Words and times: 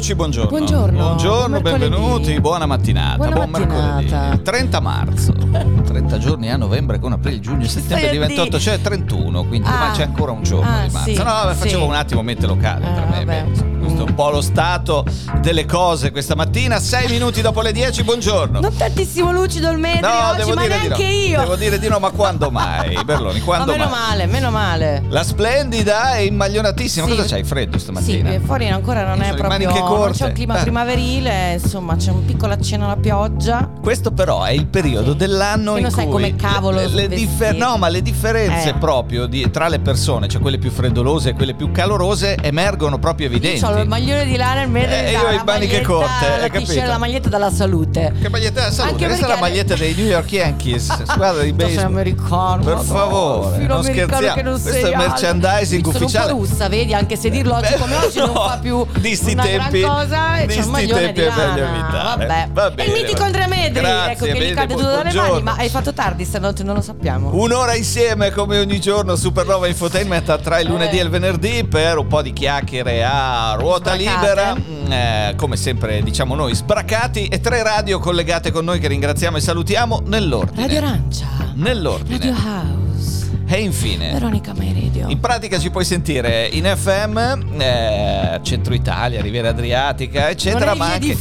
Eccoci, 0.00 0.14
buongiorno. 0.14 0.48
Buongiorno. 0.48 0.98
Buongiorno, 0.98 1.60
Buon 1.60 1.62
mercoledì. 1.62 1.88
benvenuti, 1.90 2.40
buona 2.40 2.64
mattinata. 2.64 3.16
Buona 3.16 3.34
buon 3.34 3.50
mattinata. 3.50 3.92
mercoledì. 4.00 4.42
30 4.42 4.80
marzo. 4.80 5.32
30 5.84 6.16
giorni 6.18 6.50
a 6.50 6.56
novembre 6.56 6.98
con 6.98 7.12
aprile, 7.12 7.38
giugno, 7.40 7.66
settembre 7.66 7.98
stai 7.98 8.10
di 8.12 8.16
28, 8.16 8.44
dire? 8.48 8.60
cioè 8.62 8.80
31, 8.80 9.44
quindi 9.44 9.68
Ah. 9.68 9.90
c'è 9.92 10.04
ancora 10.04 10.32
un 10.32 10.42
giorno 10.42 10.70
Ah, 10.70 10.86
di 10.86 10.92
marzo. 10.94 11.10
sì, 11.10 11.16
no, 11.18 11.24
vabbè, 11.24 11.52
sì. 11.52 11.60
facevo 11.60 11.84
un 11.84 11.94
attimo 11.94 12.22
mente 12.22 12.46
locale 12.46 12.80
tra 12.80 13.02
Ah, 13.06 13.10
me 13.10 13.20
e 13.20 13.24
vabbè. 13.26 13.44
me. 13.44 13.79
Questo 14.00 14.06
è 14.06 14.08
un 14.08 14.14
po' 14.14 14.30
lo 14.30 14.40
stato 14.40 15.04
delle 15.40 15.66
cose 15.66 16.10
questa 16.10 16.34
mattina, 16.34 16.78
6 16.80 17.08
minuti 17.08 17.42
dopo 17.42 17.60
le 17.60 17.70
10, 17.70 18.02
buongiorno. 18.02 18.58
Non 18.60 18.74
tantissimo 18.74 19.30
lucido 19.30 19.70
il 19.70 19.76
metro 19.78 20.08
No, 20.08 20.28
oggi, 20.28 20.36
devo 20.38 20.54
ma 20.54 20.62
dire 20.62 20.78
di 20.80 20.88
no. 20.88 20.96
neanche 20.96 21.04
io. 21.16 21.40
Devo 21.40 21.56
dire 21.56 21.78
di 21.78 21.88
no, 21.88 21.98
ma 21.98 22.10
quando 22.10 22.50
mai? 22.50 22.98
Berloni, 23.04 23.40
ma 23.40 23.44
quando 23.44 23.72
meno 23.72 23.84
mai? 23.84 23.92
male, 24.00 24.26
meno 24.26 24.50
male. 24.50 25.02
La 25.10 25.22
splendida 25.22 26.14
e 26.16 26.24
immaglionatissima. 26.24 27.06
Sì. 27.06 27.14
Cosa 27.14 27.28
c'hai? 27.28 27.44
Freddo 27.44 27.76
Sì, 27.76 27.84
stamattina? 27.84 28.30
eh, 28.32 28.40
fuori 28.40 28.68
ancora 28.70 29.02
non 29.06 29.20
è 29.20 29.24
Sono 29.24 29.34
le 29.34 29.38
proprio 29.42 29.68
maniche 29.68 29.80
corte. 29.86 30.16
c'è 30.16 30.24
un 30.24 30.32
clima 30.32 30.58
Eh. 30.58 30.62
primaverile, 30.62 31.52
insomma, 31.60 31.96
c'è 31.96 32.10
un 32.10 32.24
piccolo 32.24 32.52
accenno 32.54 32.86
alla 32.86 32.96
pioggia. 32.96 33.70
Questo 33.82 34.12
però 34.12 34.44
è 34.44 34.52
il 34.52 34.66
periodo 34.66 35.10
Sì. 35.12 35.16
dell'anno 35.18 35.72
Che 35.72 35.78
in 35.78 35.82
non 35.84 35.92
sai 35.92 36.04
cui 36.04 36.12
come 36.14 36.36
cavolo 36.36 36.78
le, 36.78 36.86
le 36.88 37.08
vestire. 37.08 37.52
no, 37.52 37.76
ma 37.76 37.88
le 37.88 38.00
differenze 38.00 38.70
Eh. 38.70 38.74
proprio 38.74 39.26
di- 39.26 39.50
tra 39.50 39.68
le 39.68 39.78
persone, 39.80 40.26
cioè 40.26 40.40
quelle 40.40 40.58
più 40.58 40.70
freddolose 40.70 41.30
e 41.30 41.34
quelle 41.34 41.52
più 41.54 41.70
calorose, 41.70 42.36
emergono 42.40 42.98
proprio 42.98 43.26
evidenti. 43.26 43.58
Io 43.60 43.68
ho 43.68 43.84
maglione 43.90 44.24
di 44.24 44.36
lana 44.36 44.60
e 44.60 44.64
il 44.64 44.70
metro 44.70 44.94
Eh, 44.94 45.04
di 45.04 45.10
io 45.10 45.20
ho 45.26 45.30
i 45.32 45.40
maniche 45.44 45.80
corte, 45.82 46.28
la 46.40 46.48
capito? 46.48 46.70
t-shirt, 46.72 46.86
la 46.86 46.98
maglietta 46.98 47.28
della 47.28 47.50
salute. 47.50 48.12
Che 48.22 48.28
maglietta 48.28 48.60
della 48.60 48.72
salute? 48.72 48.92
Anche 48.94 49.06
Questa 49.06 49.24
è 49.24 49.28
la 49.28 49.34
perché- 49.34 49.50
maglietta 49.50 49.74
dei 49.74 49.94
New 49.94 50.06
York 50.06 50.32
Yankees, 50.32 51.02
squadra 51.04 51.42
di 51.42 51.50
Tu 51.50 51.58
sei 51.58 51.66
baseball. 51.74 51.84
americano. 51.86 52.62
Per 52.64 52.78
favore, 52.78 53.66
non 53.66 53.82
scherziamo. 53.82 54.34
che 54.34 54.42
non 54.42 54.60
Questo 54.62 54.86
è 54.86 54.96
merchandising 54.96 55.84
altro. 55.86 56.00
ufficiale. 56.04 56.28
Sono 56.28 56.38
un 56.40 56.46
po' 56.46 56.50
russa, 56.52 56.68
vedi, 56.68 56.94
anche 56.94 57.16
se 57.16 57.30
dirlo 57.30 57.54
oggi 57.56 57.74
come 57.74 57.96
oggi 57.96 58.18
non 58.18 58.28
No, 58.32 58.46
fa 58.46 58.58
più 58.62 58.86
di 58.98 59.14
sti 59.16 59.32
una 59.32 59.42
tempi, 59.42 59.80
gran 59.80 59.96
cosa 59.96 60.36
e 60.38 60.46
c'è 60.46 60.62
un 60.62 60.70
maglione 60.70 61.00
tempi 61.12 61.20
di 61.20 61.26
lana. 61.26 61.56
evitare. 61.56 62.26
Vabbè. 62.26 62.48
Va 62.52 62.72
e 62.76 62.84
il 62.84 62.92
mitico 62.92 63.22
Andrea 63.24 63.46
Medri, 63.48 63.84
ecco 63.84 64.24
che 64.26 64.38
gli 64.38 64.54
cade 64.54 64.74
tutto 64.74 64.86
dalle 64.86 65.12
mani, 65.12 65.42
ma 65.42 65.54
hai 65.58 65.68
fatto 65.68 65.92
tardi 65.92 66.24
stanotte, 66.24 66.62
non 66.62 66.74
lo 66.76 66.80
sappiamo. 66.80 67.30
Un'ora 67.34 67.74
insieme 67.74 68.30
come 68.30 68.58
ogni 68.60 68.80
giorno 68.80 69.16
Supernova 69.16 69.66
Infotainment 69.66 70.40
tra 70.40 70.60
il 70.60 70.68
lunedì 70.68 70.98
e 70.98 71.02
il 71.02 71.08
venerdì 71.10 71.64
per 71.64 71.98
un 71.98 72.06
po' 72.06 72.22
di 72.22 72.32
chiacchiere 72.32 73.02
a 73.04 73.54
ruota 73.58 73.79
Sbracate. 73.80 73.98
libera, 74.20 74.54
Mm, 74.54 74.92
eh, 74.92 75.34
come 75.36 75.56
sempre 75.56 76.02
diciamo 76.02 76.34
noi 76.34 76.54
sbracati 76.54 77.26
e 77.26 77.40
tre 77.40 77.62
radio 77.62 77.98
collegate 77.98 78.50
con 78.50 78.64
noi 78.64 78.78
che 78.78 78.88
ringraziamo 78.88 79.36
e 79.36 79.40
salutiamo 79.40 80.02
nell'ordine. 80.06 80.62
Radio 80.62 80.78
Arancia. 80.78 81.26
Nell'ordine. 81.54 82.18
Radio 82.18 82.34
House. 82.34 83.28
E 83.46 83.60
infine. 83.62 84.12
Veronica 84.12 84.52
My 84.56 84.72
Radio. 84.72 85.08
In 85.08 85.18
pratica 85.18 85.58
ci 85.58 85.70
puoi 85.70 85.84
sentire 85.84 86.46
in 86.52 86.64
FM, 86.64 87.16
eh, 87.60 88.40
Centro 88.42 88.74
Italia, 88.74 89.20
Riviera 89.20 89.48
Adriatica, 89.48 90.30
eccetera, 90.30 90.74
ma 90.76 90.92
anche, 90.92 91.16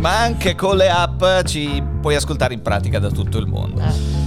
ma 0.00 0.18
anche 0.18 0.54
con 0.54 0.76
le 0.76 0.88
app 0.88 1.22
ci 1.44 1.82
puoi 2.00 2.14
ascoltare 2.14 2.54
in 2.54 2.62
pratica 2.62 2.98
da 2.98 3.10
tutto 3.10 3.36
il 3.36 3.46
mondo. 3.46 3.80
Eh. 3.82 4.23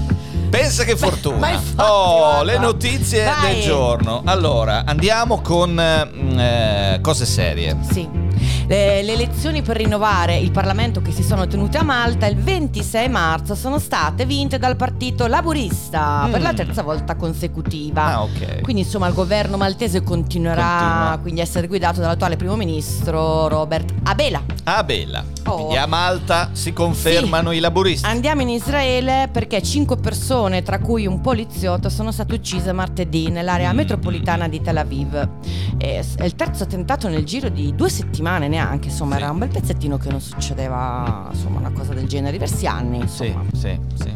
Pensa 0.49 0.83
che 0.83 0.93
ma 0.99 1.07
fortuna. 1.07 1.49
infatti, 1.49 1.89
oh, 1.89 2.17
guarda. 2.17 2.43
le 2.43 2.57
notizie 2.59 3.23
Vai. 3.25 3.53
del 3.55 3.63
giorno. 3.63 4.21
Allora, 4.25 4.83
andiamo 4.85 5.41
con 5.41 5.71
mm, 5.71 6.39
eh, 6.39 6.99
cose 7.01 7.25
serie. 7.25 7.77
Sì. 7.91 8.26
Le, 8.67 9.01
le 9.01 9.13
elezioni 9.13 9.61
per 9.61 9.77
rinnovare 9.77 10.37
il 10.37 10.51
Parlamento 10.51 11.01
che 11.01 11.11
si 11.13 11.23
sono 11.23 11.47
tenute 11.47 11.77
a 11.77 11.83
Malta 11.83 12.25
il 12.27 12.35
26 12.35 13.07
marzo 13.07 13.55
sono 13.55 13.79
state 13.79 14.25
vinte 14.25 14.57
dal 14.59 14.75
Partito 14.75 15.25
Laburista 15.27 16.25
Mm. 16.27 16.31
per 16.31 16.41
la 16.41 16.53
terza 16.53 16.83
volta 16.83 17.15
consecutiva. 17.15 18.03
Ah, 18.05 18.23
ok. 18.23 18.61
Quindi 18.61 18.81
insomma 18.81 19.07
il 19.07 19.13
governo 19.13 19.55
maltese 19.57 20.03
continuerà 20.03 20.63
Continua. 20.79 21.17
quindi 21.21 21.39
a 21.39 21.43
essere 21.43 21.67
guidato 21.67 22.01
dall'attuale 22.01 22.35
primo 22.35 22.55
ministro 22.55 23.47
Robert 23.47 23.93
Abela. 24.03 24.43
Bella. 24.85 25.23
Oh. 25.45 25.55
Quindi 25.55 25.77
a 25.77 25.85
Malta 25.85 26.49
si 26.51 26.73
confermano 26.73 27.51
i 27.53 27.59
laburisti. 27.59 28.05
Andiamo 28.05 28.41
in 28.41 28.49
Israele 28.49 29.29
perché 29.31 29.61
cinque 29.61 29.95
persone, 29.95 30.61
tra 30.61 30.79
cui 30.79 31.07
un 31.07 31.21
poliziotto, 31.21 31.87
sono 31.89 32.11
state 32.11 32.33
uccise 32.35 32.73
martedì 32.73 33.29
nell'area 33.29 33.71
Mm. 33.71 33.75
metropolitana 33.77 34.47
di 34.49 34.61
Tel 34.61 34.77
Aviv. 34.77 35.29
E 35.77 36.03
s- 36.03 36.15
È 36.17 36.25
il 36.25 36.35
terzo 36.35 36.63
attentato 36.63 37.07
nel 37.07 37.23
giro 37.23 37.47
di 37.49 37.73
due 37.75 37.89
settimane 37.89 38.47
neanche, 38.57 38.87
insomma 38.89 39.15
Sì. 39.15 39.21
era 39.21 39.31
un 39.31 39.37
bel 39.37 39.49
pezzettino 39.49 39.97
che 39.97 40.09
non 40.09 40.19
succedeva 40.21 41.27
insomma, 41.31 41.59
una 41.59 41.71
cosa 41.71 41.93
del 41.93 42.07
genere 42.07 42.31
diversi 42.31 42.65
anni. 42.65 43.07
Sì, 43.07 43.25
Insomma. 43.27 43.45
sì, 43.53 43.79
sì. 44.01 44.13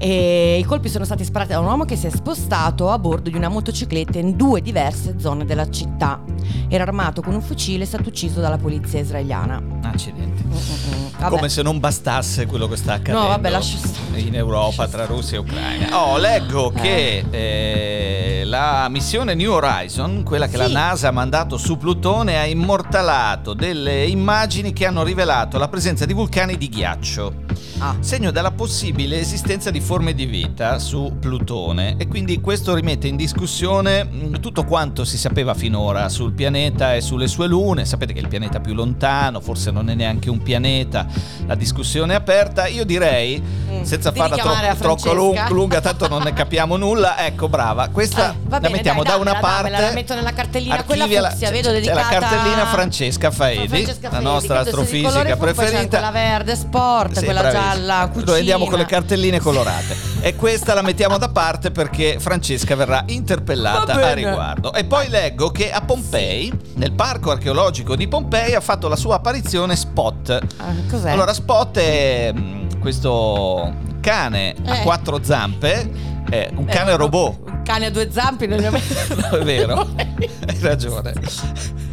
E 0.00 0.58
i 0.60 0.64
colpi 0.64 0.88
sono 0.88 1.04
stati 1.04 1.24
sparati 1.24 1.52
da 1.52 1.58
un 1.60 1.66
uomo 1.66 1.84
che 1.84 1.96
si 1.96 2.06
è 2.06 2.10
spostato 2.10 2.90
a 2.90 2.98
bordo 2.98 3.30
di 3.30 3.36
una 3.36 3.48
motocicletta 3.48 4.18
in 4.18 4.36
due 4.36 4.60
diverse 4.60 5.16
zone 5.18 5.44
della 5.44 5.68
città. 5.70 6.20
Era 6.68 6.84
armato 6.84 7.20
con 7.22 7.34
un 7.34 7.40
fucile 7.42 7.80
e 7.80 7.82
è 7.82 7.86
stato 7.86 8.08
ucciso 8.08 8.40
dalla 8.40 8.58
polizia 8.58 9.00
israeliana. 9.00 9.60
Accidenti. 9.82 10.42
Mm-mm-mm. 10.44 11.10
Vabbè. 11.18 11.34
Come 11.34 11.48
se 11.48 11.62
non 11.62 11.80
bastasse 11.80 12.46
quello 12.46 12.68
che 12.68 12.76
sta 12.76 12.92
accadendo 12.94 13.22
No, 13.22 13.28
vabbè, 13.28 13.60
stare. 13.60 14.20
in 14.20 14.34
Europa 14.36 14.86
tra 14.86 15.04
Russia 15.06 15.36
e 15.36 15.40
Ucraina. 15.40 16.00
Oh, 16.00 16.16
leggo 16.18 16.72
Eh. 16.74 16.80
che 16.80 17.24
eh, 17.30 18.37
la 18.48 18.88
missione 18.88 19.34
New 19.34 19.52
Horizon, 19.52 20.22
quella 20.22 20.48
che 20.48 20.56
la 20.56 20.66
Sì. 20.68 20.72
NASA 20.72 21.08
ha 21.08 21.12
mandato 21.12 21.58
su 21.58 21.76
Plutone, 21.76 22.38
ha 22.38 22.46
immortalato 22.46 23.52
delle 23.52 24.06
immagini 24.06 24.72
che 24.72 24.86
hanno 24.86 25.02
rivelato 25.02 25.58
la 25.58 25.68
presenza 25.68 26.06
di 26.06 26.14
vulcani 26.14 26.56
di 26.56 26.68
ghiaccio. 26.68 27.44
Ah. 27.80 27.94
Segno 28.00 28.30
della 28.30 28.50
possibile 28.50 29.20
esistenza 29.20 29.70
di 29.70 29.80
forme 29.80 30.14
di 30.14 30.24
vita 30.26 30.78
su 30.78 31.16
Plutone 31.20 31.94
e 31.98 32.08
quindi 32.08 32.40
questo 32.40 32.74
rimette 32.74 33.06
in 33.06 33.16
discussione 33.16 34.02
mh, 34.04 34.40
tutto 34.40 34.64
quanto 34.64 35.04
si 35.04 35.16
sapeva 35.18 35.54
finora 35.54 36.08
sul 36.08 36.32
pianeta 36.32 36.94
e 36.94 37.00
sulle 37.02 37.28
sue 37.28 37.46
lune. 37.46 37.84
Sapete 37.84 38.12
che 38.14 38.18
è 38.20 38.22
il 38.22 38.28
pianeta 38.28 38.60
più 38.60 38.72
lontano, 38.74 39.40
forse 39.40 39.70
non 39.70 39.90
è 39.90 39.94
neanche 39.94 40.30
un 40.30 40.42
pianeta, 40.42 41.06
la 41.46 41.54
discussione 41.54 42.14
è 42.14 42.16
aperta. 42.16 42.66
Io 42.66 42.84
direi, 42.84 43.56
Mm. 43.68 43.82
senza 43.82 44.08
Devi 44.10 44.20
farla 44.20 44.36
chiamare 44.36 44.76
troppo, 44.78 45.12
lunga, 45.50 45.80
tanto 45.82 46.08
non 46.08 46.22
ne 46.22 46.32
capiamo 46.32 46.76
nulla. 46.78 47.18
Ecco, 47.24 47.48
brava, 47.50 47.88
questa 47.88 48.34
Va 48.44 48.56
la 48.56 48.60
bene, 48.60 48.74
mettiamo 48.76 49.02
dai, 49.02 49.12
da 49.12 49.18
una 49.18 49.32
dammela, 49.32 49.46
parte. 49.48 49.70
dammela, 49.70 49.88
la 49.88 49.92
metto 49.94 50.14
nella 50.14 50.32
cartellina, 50.32 50.82
quella 50.84 51.04
fucsia, 51.04 51.28
c'è- 51.28 51.50
vedo, 51.50 51.68
c'è 51.68 51.74
dedicata 51.74 52.00
la 52.00 52.08
cartellina 52.18 52.66
Francesca 52.66 53.30
Faedi, 53.30 53.68
Francesca 53.68 54.08
la 54.10 54.20
nostra 54.20 54.60
astrofisica 54.60 55.36
preferita. 55.36 55.86
Quella 55.88 56.10
verde 56.10 56.56
sport, 56.56 57.18
Sì, 57.18 57.24
quella 57.24 57.40
bravissima. 57.40 57.72
gialla 57.74 58.08
cucina. 58.10 58.30
Noi 58.30 58.38
andiamo 58.38 58.64
con 58.66 58.78
le 58.78 58.86
cartelline 58.86 59.38
colorate. 59.40 59.96
e 60.20 60.34
questa 60.34 60.74
la 60.74 60.82
mettiamo 60.82 61.16
da 61.18 61.28
parte 61.28 61.70
perché 61.70 62.16
Francesca 62.18 62.74
verrà 62.74 63.04
interpellata 63.06 63.92
a 63.92 64.12
riguardo. 64.14 64.72
E 64.72 64.84
poi 64.84 65.08
leggo 65.08 65.50
che 65.50 65.70
a 65.70 65.80
Pompei, 65.82 66.52
nel 66.76 66.92
parco 66.92 67.30
archeologico 67.30 67.94
di 67.96 68.08
Pompei, 68.08 68.54
ha 68.54 68.60
fatto 68.60 68.88
la 68.88 68.96
sua 68.96 69.16
apparizione 69.16 69.76
Spot. 69.76 70.38
Ah, 70.56 70.64
cos'è? 70.90 71.10
Allora, 71.10 71.32
Spot 71.34 71.78
è 71.78 72.32
mm, 72.34 72.80
questo 72.80 73.74
cane 74.00 74.54
a 74.66 74.76
Eh. 74.78 74.82
quattro 74.82 75.20
zampe, 75.22 75.90
è 76.30 76.48
un 76.56 76.68
Eh, 76.68 76.72
cane 76.72 76.96
robot. 76.96 77.36
Cane 77.68 77.84
a 77.84 77.90
due 77.90 78.10
zampe 78.10 78.46
non 78.46 78.60
ne 78.60 78.68
ho 78.68 78.70
mai... 78.72 78.80
No, 79.14 79.28
è 79.28 79.44
vero, 79.44 79.90
hai 80.00 80.58
ragione. 80.62 81.12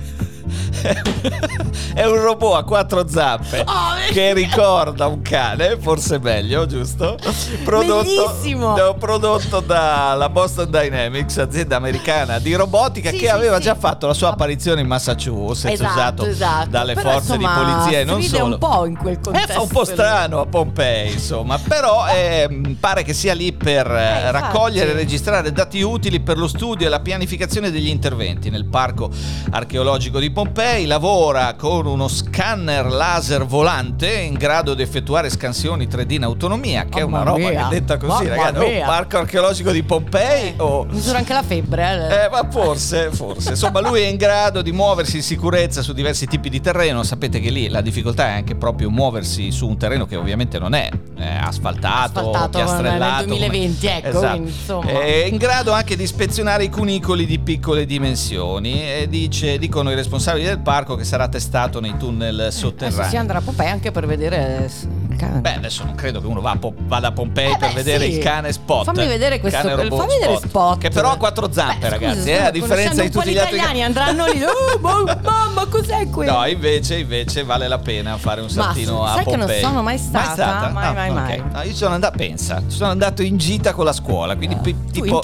È 1.95 2.04
un 2.04 2.22
robot 2.22 2.56
a 2.57 2.63
quattro 2.63 3.07
zampe 3.07 3.60
Oh, 3.66 3.94
che 4.12 4.33
ricorda 4.33 5.07
un 5.07 5.22
cane, 5.22 5.77
forse 5.80 6.19
meglio, 6.19 6.66
giusto? 6.66 7.18
Bellissimo! 7.63 8.75
no, 8.75 8.94
prodotto 8.95 9.60
dalla 9.62 10.30
Boston 10.30 10.69
Dynamics, 10.69 11.38
azienda 11.38 11.77
americana 11.77 12.39
di 12.39 12.54
robotica 12.54 13.10
Sì, 13.12 13.18
che 13.18 13.25
sì, 13.27 13.31
aveva 13.31 13.57
sì. 13.57 13.63
già 13.63 13.75
fatto 13.75 14.07
la 14.07 14.13
sua 14.13 14.30
apparizione 14.30 14.81
in 14.81 14.88
Massachusetts, 14.88 15.74
Esatto, 15.80 15.94
usato 15.94 16.25
esatto. 16.25 16.69
dalle 16.69 16.94
Però, 16.94 17.12
forze 17.12 17.36
insomma, 17.36 17.54
di 17.56 17.63
polizia 17.72 18.00
e 18.00 18.04
non 18.04 18.22
solo. 18.22 18.45
un 18.45 18.57
po' 18.57 18.86
in 18.86 18.98
quel 18.98 19.13
Eh, 19.16 19.19
contesto. 19.22 19.54
fa 19.54 19.62
un 19.62 19.68
po' 19.69 19.86
strano 19.86 20.39
a 20.42 20.45
Pompei, 20.45 21.12
insomma, 21.13 21.57
però 21.60 22.06
ehm, 22.07 22.75
pare 22.80 23.04
che 23.04 23.13
sia 23.13 23.33
lì 23.33 23.54
per 23.54 23.89
eh, 23.89 24.04
Eh, 24.25 24.31
raccogliere 24.31 24.92
e 24.92 24.94
registrare 24.94 25.51
dati 25.51 25.81
utili 25.81 26.19
per 26.19 26.38
lo 26.38 26.48
studio 26.48 26.86
e 26.86 26.89
la 26.89 27.00
pianificazione 27.00 27.72
degli 27.72 27.88
interventi 27.88 28.50
nel 28.50 28.66
parco 28.66 29.10
archeologico 29.51 30.19
di 30.19 30.30
Pompei. 30.31 30.65
Lei 30.66 30.88
lavora 30.88 31.54
con 31.54 31.86
uno 31.86 32.08
scanner 32.08 32.88
laser 32.88 33.46
volante 33.46 34.12
in 34.12 34.34
grado 34.34 34.74
di 34.74 34.82
effettuare 34.82 35.30
scansioni 35.30 35.86
3D 35.86 36.14
in 36.14 36.24
autonomia, 36.24 36.86
che 36.86 37.02
è 37.02 37.04
una 37.04 37.22
roba 37.22 37.38
mia. 37.38 37.68
che 37.68 37.76
detta 37.80 37.98
così, 37.98 38.24
Mamma 38.24 38.36
ragazzi. 38.36 38.66
Oh, 38.66 38.68
mia. 38.70 38.86
parco 38.88 39.18
archeologico 39.20 39.70
di 39.72 39.84
Pompei 39.84 40.56
o... 40.58 40.86
Misura 40.90 41.20
anche 41.20 41.34
la 41.34 41.44
febbre. 41.44 42.08
Eh. 42.10 42.24
Eh, 42.26 42.30
ma 42.30 42.48
forse, 42.50 43.12
forse. 43.12 43.52
Insomma, 43.52 43.80
lui 43.80 44.02
è 44.02 44.08
in 44.08 44.16
grado 44.18 44.64
di 44.64 44.72
muoversi 44.72 45.18
in 45.18 45.22
sicurezza 45.22 45.84
su 45.84 45.94
diversi 45.94 46.26
tipi 46.26 46.50
di 46.50 46.60
terreno. 46.60 47.04
Sapete 47.04 47.40
che 47.40 47.52
lì 47.52 47.70
la 47.70 47.82
difficoltà 47.82 48.30
è 48.30 48.32
anche 48.32 48.56
proprio 48.56 48.90
muoversi 48.90 49.52
su 49.52 49.68
un 49.68 49.78
terreno 49.78 50.08
che 50.08 50.16
ovviamente 50.16 50.58
non 50.58 50.74
è 50.74 50.90
eh, 51.20 51.28
asfaltato, 51.28 52.20
Asfaltato 52.22 52.58
piastrellato. 52.58 53.16
nel 53.18 53.38
2020, 53.38 53.86
ecco, 53.86 54.08
Esatto. 54.18 54.36
insomma. 54.38 54.90
È 54.90 55.26
in 55.30 55.38
grado 55.38 55.74
anche 55.74 55.96
di 55.96 56.02
ispezionare 56.02 56.64
i 56.64 56.70
cunicoli 56.70 57.28
di 57.28 57.38
piccole 57.38 57.86
dimensioni 57.86 58.82
e 58.82 59.06
dice, 59.08 59.60
dicono 59.60 59.92
i 59.92 59.96
responsabili 59.96 60.54
del 60.56 60.63
parco 60.63 60.96
che 60.96 61.04
sarà 61.04 61.28
testato 61.28 61.80
nei 61.80 61.96
tunnel 61.98 62.40
Adesso 62.40 62.60
sotterranei. 62.60 63.10
si 63.10 63.18
andrà 63.18 63.38
a 63.40 63.42
Pompei 63.42 63.69
anche 63.69 63.92
per 63.92 64.06
vedere 64.07 64.66
eh, 64.66 64.69
cane. 65.16 65.40
Beh, 65.40 65.54
adesso 65.56 65.84
non 65.84 65.96
credo 65.96 66.20
che 66.22 66.28
uno 66.28 66.42
va 66.42 66.56
Po- 66.60 66.74
vada 66.78 67.08
a 67.08 67.12
Pompei 67.12 67.52
Eh 67.52 67.58
per 67.58 67.70
beh, 67.70 67.74
vedere 67.76 68.06
sì. 68.06 68.18
il 68.18 68.24
cane 68.24 68.52
spot. 68.52 68.86
Fammi 68.86 69.08
vedere 69.08 69.40
questo- 69.40 69.60
Cane 69.62 69.76
robot 69.76 70.00
fammi 70.00 70.14
vedere 70.20 70.38
Spot. 70.38 70.78
Che 70.78 70.90
però 70.90 71.12
ha 71.12 71.18
quattro 71.18 71.52
zampe, 71.52 71.80
Beh, 71.80 71.90
ragazzi, 71.90 72.18
scusa, 72.20 72.30
eh, 72.30 72.44
a 72.46 72.52
differenza 72.52 73.02
di 73.02 73.10
tutti 73.12 73.32
gli 73.32 73.38
altri 73.38 73.56
italiani 73.58 73.84
andranno 73.84 74.26
lì. 74.28 74.42
Oh, 74.44 74.80
ma- 74.80 75.18
mamma, 75.24 75.66
cos'è 75.68 76.08
questo? 76.10 76.34
No, 76.38 76.46
invece, 76.48 76.98
invece 77.00 77.44
vale 77.44 77.68
la 77.68 77.78
pena 77.80 78.18
fare 78.18 78.42
un 78.42 78.48
Ma 78.48 78.64
saltino 78.64 79.04
a 79.04 79.14
sai 79.16 79.24
che 79.24 79.30
non 79.32 79.40
Pompei. 79.40 79.62
sono 79.62 79.82
mai 79.82 79.98
stata? 79.98 80.70
Mai, 80.74 80.86
Ah, 80.86 80.92
mai, 80.94 81.10
ok. 81.10 81.16
mai. 81.16 81.44
No, 81.52 81.62
io 81.64 81.74
sono 81.74 81.94
andato, 81.94 82.18
pensa, 82.18 82.62
ci 82.70 82.76
sono 82.78 82.92
andato 82.92 83.22
in 83.22 83.38
gita 83.38 83.74
con 83.74 83.86
la 83.86 83.94
scuola, 83.94 84.36
quindi 84.36 84.58
Tu 84.62 84.90
tipo. 84.92 85.22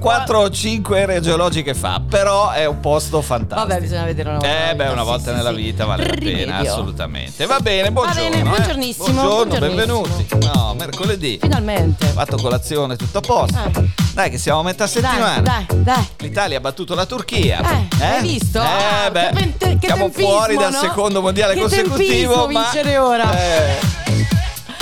4 0.00 0.38
o 0.38 0.50
5 0.50 0.98
ere 0.98 1.20
geologiche 1.20 1.74
fa, 1.74 2.00
però 2.08 2.50
è 2.50 2.64
un 2.66 2.80
posto 2.80 3.20
fantastico. 3.22 3.68
Vabbè, 3.68 3.80
bisogna 3.80 4.04
vedere 4.04 4.28
una 4.30 4.38
volta 4.38 4.70
Eh, 4.70 4.74
beh, 4.74 4.88
una 4.88 5.02
volta 5.02 5.32
nella 5.32 5.52
vita 5.52 5.84
vale 5.84 6.06
la 6.06 6.14
pena, 6.14 6.56
assolutamente. 6.58 7.46
Va 7.46 7.58
bene, 7.60 7.90
buongiorno. 7.92 8.55
Eh. 8.56 8.60
buongiornissimo, 8.60 9.04
Buongiorno, 9.04 9.58
buongiornissimo. 9.58 10.00
benvenuti. 10.00 10.46
No, 10.54 10.74
mercoledì. 10.78 11.38
Finalmente. 11.40 12.06
Fatto 12.06 12.36
colazione, 12.36 12.96
tutto 12.96 13.18
a 13.18 13.20
posto. 13.20 13.58
Eh. 13.74 13.84
Dai, 14.12 14.30
che 14.30 14.38
siamo 14.38 14.60
a 14.60 14.62
metà 14.62 14.86
settimana. 14.86 15.40
Dai, 15.40 15.66
dai, 15.68 15.82
dai. 15.82 16.08
L'Italia 16.18 16.56
ha 16.58 16.60
battuto 16.60 16.94
la 16.94 17.06
Turchia. 17.06 17.60
Eh, 17.98 18.04
hai 18.04 18.22
visto? 18.22 18.60
Eh, 18.62 18.64
Ah, 18.66 19.10
beh, 19.10 19.30
che 19.58 19.78
che 19.78 19.86
siamo 19.86 20.04
tempismo, 20.04 20.28
fuori 20.30 20.56
dal 20.56 20.72
no? 20.72 20.78
secondo 20.78 21.20
mondiale 21.20 21.54
Che 21.54 21.60
consecutivo. 21.60 22.46
ma 22.48 22.62
vincere 22.62 22.96
ora. 22.96 23.38
Eh, 23.38 23.78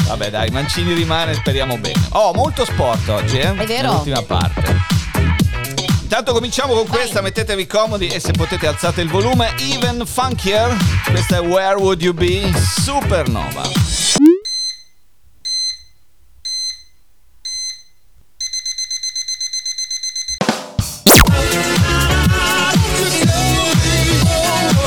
vabbè, 0.07 0.31
dai, 0.31 0.51
Mancini 0.51 0.93
rimane, 0.95 1.35
speriamo 1.35 1.77
bene. 1.79 2.01
Oh, 2.11 2.33
molto 2.33 2.65
sport 2.65 3.09
oggi, 3.09 3.39
eh? 3.39 3.55
È 3.57 3.67
vero. 3.67 3.93
L'ultima 3.93 4.23
parte. 4.23 4.94
Intanto 6.17 6.39
cominciamo 6.39 6.75
con 6.75 6.87
questa, 6.87 7.21
mettetevi 7.23 7.67
comodi 7.67 8.07
e 8.07 8.21
se 8.21 8.31
potete 8.31 8.69
alzate 8.69 9.01
il 9.01 9.09
volume. 9.09 9.53
Even 9.59 10.07
funkier. 10.07 10.73
Questa 11.11 11.39
è 11.39 11.41
Where 11.41 11.75
Would 11.75 12.03
You 12.03 12.15
Be? 12.15 12.53
Supernova. 12.57 13.63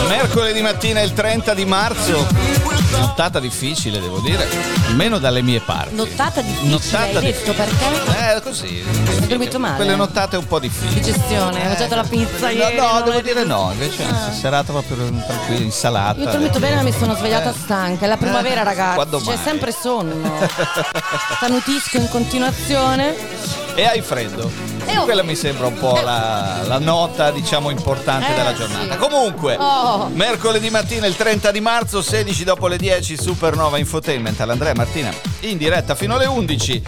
Mercoledì 0.07 0.61
mattina 0.61 1.01
il 1.01 1.11
30 1.11 1.53
di 1.53 1.65
marzo. 1.65 2.76
Nottata 2.89 3.39
difficile, 3.39 3.99
devo 3.99 4.19
dire. 4.19 4.47
Almeno 4.87 5.17
dalle 5.19 5.41
mie 5.41 5.59
parti. 5.59 5.95
Nottata 5.95 6.41
difficile, 6.41 6.69
Nottata 6.69 7.19
hai 7.19 7.25
detto 7.25 7.53
perché? 7.53 8.35
Eh, 8.35 8.41
così. 8.41 8.83
Hai 9.19 9.27
dormito 9.27 9.59
male? 9.59 9.75
Quelle 9.75 9.95
nottate 9.95 10.37
un 10.37 10.47
po' 10.47 10.59
difficili. 10.59 11.01
Digestione, 11.01 11.61
hai 11.61 11.67
mangiato 11.67 11.95
la 11.95 12.03
pizza 12.03 12.45
No, 12.47 12.51
ieri? 12.53 12.75
no, 12.77 12.91
non 12.93 13.03
devo 13.03 13.21
dire 13.21 13.43
no, 13.43 13.69
invece 13.73 14.03
Ah. 14.03 14.29
è 14.31 14.33
serata 14.33 14.71
proprio 14.71 14.95
tranquilla, 14.95 15.63
insalata. 15.63 16.19
Io 16.21 16.27
ho 16.27 16.31
dormito 16.31 16.59
bene 16.59 16.75
ma 16.75 16.81
mi 16.83 16.93
sono 16.93 17.13
svegliata 17.15 17.53
stanca. 17.53 18.05
È 18.05 18.07
la 18.07 18.17
primavera, 18.17 18.61
Eh, 18.61 18.63
ragazzi. 18.63 18.95
quando 18.95 19.17
C'è 19.19 19.25
mai? 19.25 19.37
sempre 19.43 19.71
sonno. 19.71 20.47
Stanutisco 21.37 21.97
in 21.97 22.09
continuazione. 22.09 23.15
E 23.77 23.85
hai 23.85 24.01
freddo. 24.01 24.49
E 24.87 24.95
Quella 25.03 25.21
mi 25.21 25.35
sembra 25.35 25.67
un 25.67 25.77
po' 25.77 25.99
la, 26.03 26.61
la 26.65 26.79
nota, 26.79 27.29
diciamo, 27.29 27.69
importante 27.69 28.31
Eh, 28.31 28.35
della 28.35 28.49
sì. 28.49 28.55
giornata. 28.55 28.95
Comunque, 28.97 29.55
Oh. 29.59 30.07
mercoledì 30.13 30.71
mattina 30.71 31.05
il 31.05 31.15
30 31.15 31.51
di 31.51 31.59
marzo, 31.61 32.01
16 32.01 32.43
dopo 32.43 32.65
le 32.67 32.77
10, 32.77 33.15
Supernova 33.15 33.77
Infotainment 33.77 34.41
all'Andrea 34.41 34.73
Martina 34.73 35.13
in 35.41 35.57
diretta 35.57 35.93
fino 35.93 36.15
alle 36.15 36.25
11. 36.25 36.81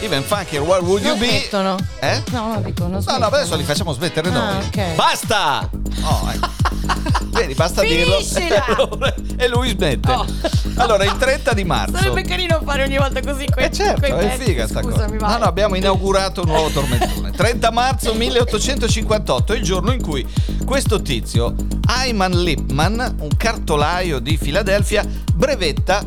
Even 0.00 0.22
Funky, 0.22 0.58
Where 0.58 0.82
Would 0.82 1.02
You 1.04 1.16
Non 1.16 1.18
Be? 1.18 1.26
smettono. 1.26 1.76
Eh? 2.00 2.22
No, 2.32 2.48
no, 2.52 2.60
dico, 2.60 2.82
non 2.82 2.90
No, 2.90 2.96
no, 2.96 3.00
smettono. 3.00 3.26
adesso 3.26 3.56
li 3.56 3.64
facciamo 3.64 3.92
smettere 3.94 4.28
Ah, 4.28 4.32
noi. 4.32 4.64
ok. 4.66 4.94
Basta! 4.94 5.70
Oh, 6.02 6.30
ecco. 6.30 6.48
Vedi, 7.30 7.54
basta 7.54 7.82
Finiscila! 7.82 8.64
dirlo. 8.66 9.14
e 9.36 9.48
lui 9.48 9.68
smette. 9.70 10.10
Oh. 10.10 10.26
Allora, 10.76 11.04
il 11.04 11.16
30 11.16 11.52
di 11.52 11.64
marzo. 11.64 11.96
Sarebbe 11.96 12.22
carino 12.22 12.60
fare 12.64 12.84
ogni 12.84 12.96
volta 12.96 13.20
così 13.20 13.46
quei, 13.46 13.66
Eh 13.66 13.72
certo, 13.72 14.00
quei 14.00 14.26
è 14.26 14.36
figa 14.38 14.66
sta 14.66 14.80
cosa. 14.80 15.06
vai. 15.06 15.18
No, 15.18 15.38
no, 15.38 15.44
abbiamo 15.44 15.74
inaugurato 15.76 16.42
un 16.42 16.48
nuovo 16.48 16.68
tormentone. 16.68 17.30
30 17.30 17.70
marzo 17.70 18.14
1858 18.14 19.52
è 19.52 19.56
il 19.56 19.62
giorno 19.62 19.92
in 19.92 20.02
cui 20.02 20.26
questo 20.64 21.00
tizio, 21.02 21.54
Ayman 21.86 22.42
Lipman, 22.42 23.16
un 23.20 23.36
cartolaio 23.36 24.18
di 24.18 24.36
Filadelfia, 24.36 25.04
brevetta 25.34 26.02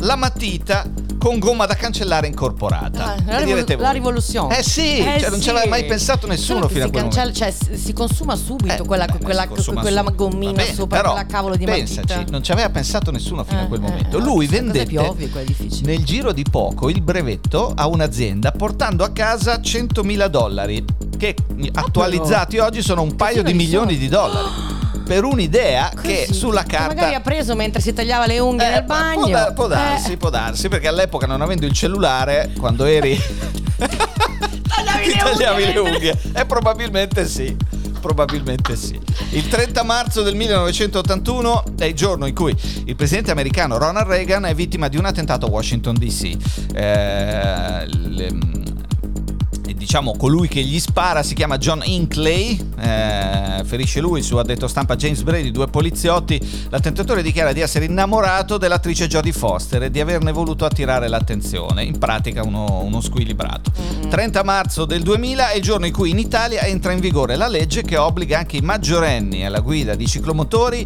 la 0.00 0.16
matita 0.16 0.84
con 1.26 1.40
gomma 1.40 1.66
da 1.66 1.74
cancellare 1.74 2.28
incorporata. 2.28 3.14
Ah, 3.14 3.16
la, 3.26 3.38
rivol- 3.40 3.76
la 3.80 3.90
rivoluzione. 3.90 4.60
Eh 4.60 4.62
sì, 4.62 5.02
cioè 5.18 5.28
non 5.28 5.40
ci 5.40 5.50
aveva 5.50 5.66
mai 5.66 5.84
pensato 5.84 6.28
nessuno 6.28 6.58
Solo 6.58 6.66
che 6.68 6.74
fino 6.74 6.84
a 6.86 6.90
quel 6.90 7.02
cancella- 7.02 7.32
momento. 7.32 7.64
Cioè, 7.66 7.76
si- 7.78 7.92
consuma 7.92 8.36
subito 8.36 8.82
Eh, 8.84 8.86
quella, 8.86 9.06
beh, 9.06 9.18
quella, 9.24 9.48
consuma 9.48 9.80
quella 9.80 10.02
gommina 10.02 10.52
bene, 10.52 10.72
sopra 10.72 10.98
però, 10.98 11.10
quella 11.14 11.26
cavolo 11.26 11.56
di 11.56 11.64
pensaci, 11.64 12.06
matita. 12.14 12.30
non 12.30 12.44
ci 12.44 12.52
aveva 12.52 12.70
pensato 12.70 13.10
nessuno 13.10 13.42
fino 13.42 13.58
a 13.58 13.62
Eh, 13.64 13.66
quel 13.66 13.80
eh, 13.80 13.88
momento. 13.88 14.18
eh, 14.18 14.20
Lui 14.20 14.46
vendette 14.46 15.14
difficili. 15.44 15.84
nel 15.86 16.04
giro 16.04 16.30
di 16.30 16.44
poco 16.48 16.88
il 16.90 17.00
brevetto 17.02 17.72
a 17.74 17.88
un'azienda 17.88 18.52
portando 18.52 19.02
a 19.02 19.10
casa 19.10 19.58
100.000 19.60 20.28
dollari 20.28 20.84
che 21.18 21.34
attualizzati 21.72 22.58
oggi 22.58 22.82
sono 22.82 23.02
un 23.02 23.16
paio 23.16 23.42
di 23.42 23.52
milioni 23.52 23.96
di 23.98 24.08
dollari. 24.08 24.74
Per 25.06 25.22
un'idea 25.24 25.90
che 26.02 26.24
Così, 26.26 26.34
sulla 26.38 26.62
che 26.62 26.76
carta 26.76 26.94
Magari 26.94 27.14
ha 27.14 27.20
preso 27.20 27.54
mentre 27.54 27.80
si 27.80 27.92
tagliava 27.92 28.26
le 28.26 28.38
unghie 28.40 28.66
eh, 28.66 28.70
nel 28.70 28.84
può 28.84 28.94
bagno. 28.96 29.28
da- 29.28 29.52
Può, 29.52 29.66
darsi, 29.68 30.12
Eh, 30.12 30.16
può 30.16 30.30
darsi, 30.30 30.68
perché 30.68 30.88
all'epoca 30.88 31.26
non 31.26 31.40
avendo 31.42 31.64
il 31.64 31.72
cellulare, 31.72 32.50
quando 32.58 32.84
eri 32.84 33.16
tagliavi 33.76 35.02
ti 35.04 35.10
le 35.12 35.16
tagliavi 35.18 35.72
le 35.72 35.78
unghie. 35.78 36.18
E 36.34 36.44
probabilmente 36.44 37.26
sì. 37.26 37.56
Probabilmente 38.00 38.76
sì. 38.76 38.98
Il 39.30 39.48
30 39.48 39.82
marzo 39.82 40.22
del 40.22 40.34
1981 40.36 41.64
è 41.78 41.84
il 41.86 41.94
giorno 41.94 42.26
in 42.26 42.34
cui 42.34 42.54
il 42.84 42.94
presidente 42.94 43.30
americano 43.32 43.78
Ronald 43.78 44.06
Reagan 44.06 44.44
è 44.44 44.54
vittima 44.54 44.86
di 44.88 44.96
un 44.96 45.04
attentato 45.06 45.46
a 45.46 45.48
Washington 45.48 45.94
DC. 45.98 46.36
Eh, 46.74 47.86
le- 47.88 48.38
diciamo 49.86 50.16
colui 50.16 50.48
che 50.48 50.62
gli 50.62 50.80
spara 50.80 51.22
si 51.22 51.32
chiama 51.32 51.58
John 51.58 51.80
Hinckley, 51.84 52.72
eh, 52.80 53.62
ferisce 53.64 54.00
lui, 54.00 54.20
su 54.20 54.36
addetto 54.36 54.66
stampa 54.66 54.96
James 54.96 55.22
Brady, 55.22 55.52
due 55.52 55.68
poliziotti. 55.68 56.66
L'attentatore 56.70 57.22
dichiara 57.22 57.52
di 57.52 57.60
essere 57.60 57.84
innamorato 57.84 58.58
dell'attrice 58.58 59.06
Jodie 59.06 59.30
Foster 59.30 59.84
e 59.84 59.90
di 59.92 60.00
averne 60.00 60.32
voluto 60.32 60.64
attirare 60.64 61.06
l'attenzione, 61.06 61.84
in 61.84 61.98
pratica 61.98 62.42
uno, 62.42 62.80
uno 62.82 63.00
squilibrato. 63.00 63.70
30 64.08 64.42
marzo 64.42 64.86
del 64.86 65.02
2000 65.02 65.50
è 65.50 65.56
il 65.56 65.62
giorno 65.62 65.86
in 65.86 65.92
cui 65.92 66.10
in 66.10 66.18
Italia 66.18 66.62
entra 66.62 66.90
in 66.90 66.98
vigore 66.98 67.36
la 67.36 67.46
legge 67.46 67.82
che 67.82 67.96
obbliga 67.96 68.38
anche 68.38 68.56
i 68.56 68.62
maggiorenni 68.62 69.46
alla 69.46 69.60
guida 69.60 69.94
di 69.94 70.08
ciclomotori 70.08 70.84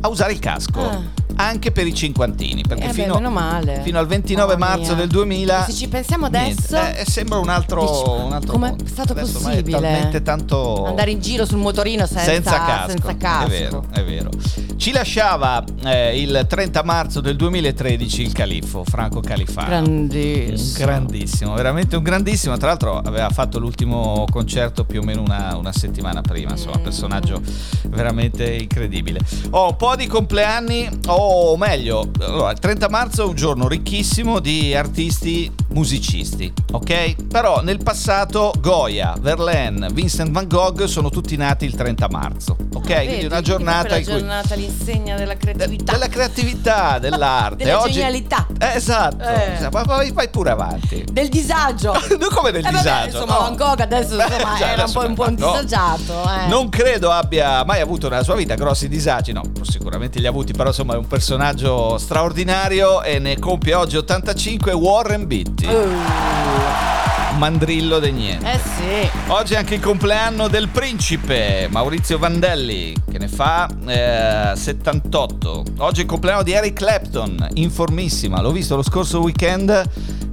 a 0.00 0.08
usare 0.08 0.32
il 0.32 0.38
casco. 0.38 0.80
Ah. 0.80 1.21
Anche 1.36 1.72
per 1.72 1.86
i 1.86 1.94
cinquantini, 1.94 2.62
perché 2.66 2.84
Eh 2.84 2.86
beh, 2.88 2.92
fino, 2.92 3.14
meno 3.14 3.30
male. 3.30 3.80
fino 3.82 3.98
al 3.98 4.06
29 4.06 4.56
Mamma 4.56 4.66
marzo 4.76 4.90
mia. 4.92 5.00
del 5.00 5.08
2000 5.08 5.64
Se 5.64 5.72
ci 5.72 5.88
pensiamo 5.88 6.26
adesso, 6.26 6.74
Niente, 6.76 7.00
eh, 7.00 7.04
sembra 7.04 7.38
un 7.38 7.48
altro, 7.48 7.80
dici, 7.80 8.24
un 8.24 8.32
altro 8.32 8.52
com'è 8.52 8.68
mondo. 8.68 8.86
stato 8.86 9.12
Adesso 9.12 9.38
possibile? 9.40 9.78
È 9.78 9.80
talmente 9.80 10.22
tanto 10.22 10.84
andare 10.86 11.10
in 11.10 11.20
giro 11.20 11.44
sul 11.44 11.58
motorino 11.58 12.06
senza, 12.06 12.22
senza 12.24 12.64
casco. 12.64 12.90
senza 12.90 13.16
casco. 13.16 13.46
È 13.46 13.48
vero, 13.48 13.84
è 13.92 14.04
vero. 14.04 14.30
Ci 14.76 14.90
lasciava 14.92 15.62
eh, 15.84 16.20
il 16.20 16.44
30 16.48 16.82
marzo 16.82 17.20
del 17.20 17.36
2013 17.36 18.22
il 18.22 18.32
califfo 18.32 18.82
Franco 18.84 19.20
Califano. 19.20 19.68
Grandissimo. 19.68 20.84
Grandissimo, 20.86 21.54
veramente 21.54 21.96
un 21.96 22.02
grandissimo. 22.02 22.56
Tra 22.56 22.68
l'altro 22.68 22.98
aveva 22.98 23.30
fatto 23.30 23.58
l'ultimo 23.58 24.24
concerto 24.30 24.84
più 24.84 25.00
o 25.00 25.04
meno 25.04 25.22
una, 25.22 25.56
una 25.56 25.72
settimana 25.72 26.20
prima, 26.20 26.50
insomma, 26.52 26.78
Mm. 26.78 26.82
personaggio 26.82 27.40
veramente 27.88 28.50
incredibile. 28.54 29.20
Ho 29.50 29.68
un 29.70 29.76
po' 29.76 29.94
di 29.96 30.06
compleanni, 30.06 30.88
ho 31.06 31.21
o 31.22 31.56
meglio, 31.56 32.10
allora, 32.20 32.50
il 32.52 32.58
30 32.58 32.88
marzo 32.88 33.22
è 33.22 33.26
un 33.26 33.34
giorno 33.34 33.68
ricchissimo 33.68 34.40
di 34.40 34.74
artisti 34.74 35.50
musicisti, 35.68 36.52
ok? 36.72 37.26
Però 37.26 37.60
nel 37.62 37.82
passato 37.82 38.52
Goya, 38.60 39.14
Verlaine, 39.20 39.88
Vincent 39.92 40.30
Van 40.30 40.46
Gogh 40.48 40.84
sono 40.84 41.10
tutti 41.10 41.36
nati 41.36 41.64
il 41.64 41.74
30 41.74 42.08
marzo, 42.08 42.56
ok? 42.74 42.90
Ah, 42.90 43.00
Quindi 43.02 43.24
una 43.26 43.40
giornata 43.40 43.96
in 43.96 44.04
cui 44.04 44.12
giornata 44.14 44.54
l'insegna 44.54 45.16
della 45.16 45.34
de- 45.34 45.38
creatività. 45.38 45.92
della 45.92 46.08
creatività, 46.08 46.98
dell'arte. 46.98 47.64
Della 47.64 47.80
Oggi... 47.80 47.92
genialità. 47.92 48.46
Eh, 48.58 48.76
esatto, 48.76 49.22
Eh. 49.24 49.52
Esatto, 49.54 49.76
ma 49.78 49.82
vai, 49.84 50.12
vai 50.12 50.28
pure 50.28 50.50
avanti. 50.50 51.04
Del 51.10 51.28
disagio. 51.28 51.92
Non 52.22 52.28
come 52.30 52.50
del 52.52 52.60
Eh, 52.60 52.70
vabbè, 52.70 52.78
disagio. 52.78 53.06
insomma, 53.22 53.32
no. 53.34 53.38
Van 53.40 53.56
Gogh 53.56 53.80
adesso 53.80 54.14
insomma, 54.14 54.56
già, 54.58 54.66
era 54.72 54.74
un 54.74 54.80
adesso 54.80 54.98
po', 55.00 55.06
un, 55.06 55.14
po' 55.14 55.24
un 55.28 55.34
no. 55.38 55.50
disagiato. 55.52 56.12
eh. 56.24 56.46
Non 56.48 56.68
credo 56.68 57.10
abbia 57.10 57.64
mai 57.64 57.80
avuto 57.80 58.08
nella 58.08 58.22
sua 58.22 58.34
vita 58.36 58.54
grossi 58.54 58.88
disagi, 58.88 59.32
no, 59.32 59.42
sicuramente 59.62 60.18
li 60.20 60.26
ha 60.26 60.30
avuti, 60.30 60.52
però 60.52 60.68
insomma 60.68 60.94
è 60.94 60.96
un 60.98 61.06
personaggio 61.16 61.98
straordinario 61.98 63.02
e 63.02 63.18
ne 63.18 63.38
compie 63.38 63.74
oggi 63.74 63.98
85 63.98 64.72
Warren 64.72 65.26
Beatty, 65.26 65.66
Uh, 65.66 67.36
mandrillo 67.36 67.98
de 67.98 68.10
niente. 68.10 68.50
eh 68.50 68.58
sì. 68.58 69.10
Oggi 69.26 69.52
è 69.52 69.58
anche 69.58 69.74
il 69.74 69.80
compleanno 69.82 70.48
del 70.48 70.68
principe 70.68 71.68
Maurizio 71.70 72.16
Vandelli, 72.16 72.94
che 73.10 73.18
ne 73.18 73.28
fa 73.28 73.68
eh, 73.86 74.52
78. 74.56 75.64
Oggi 75.78 76.00
è 76.00 76.02
il 76.04 76.08
compleanno 76.08 76.42
di 76.42 76.52
Eric 76.52 76.72
Clapton, 76.78 77.46
informissima. 77.54 78.40
L'ho 78.40 78.50
visto 78.52 78.74
lo 78.74 78.82
scorso 78.82 79.20
weekend 79.20 79.82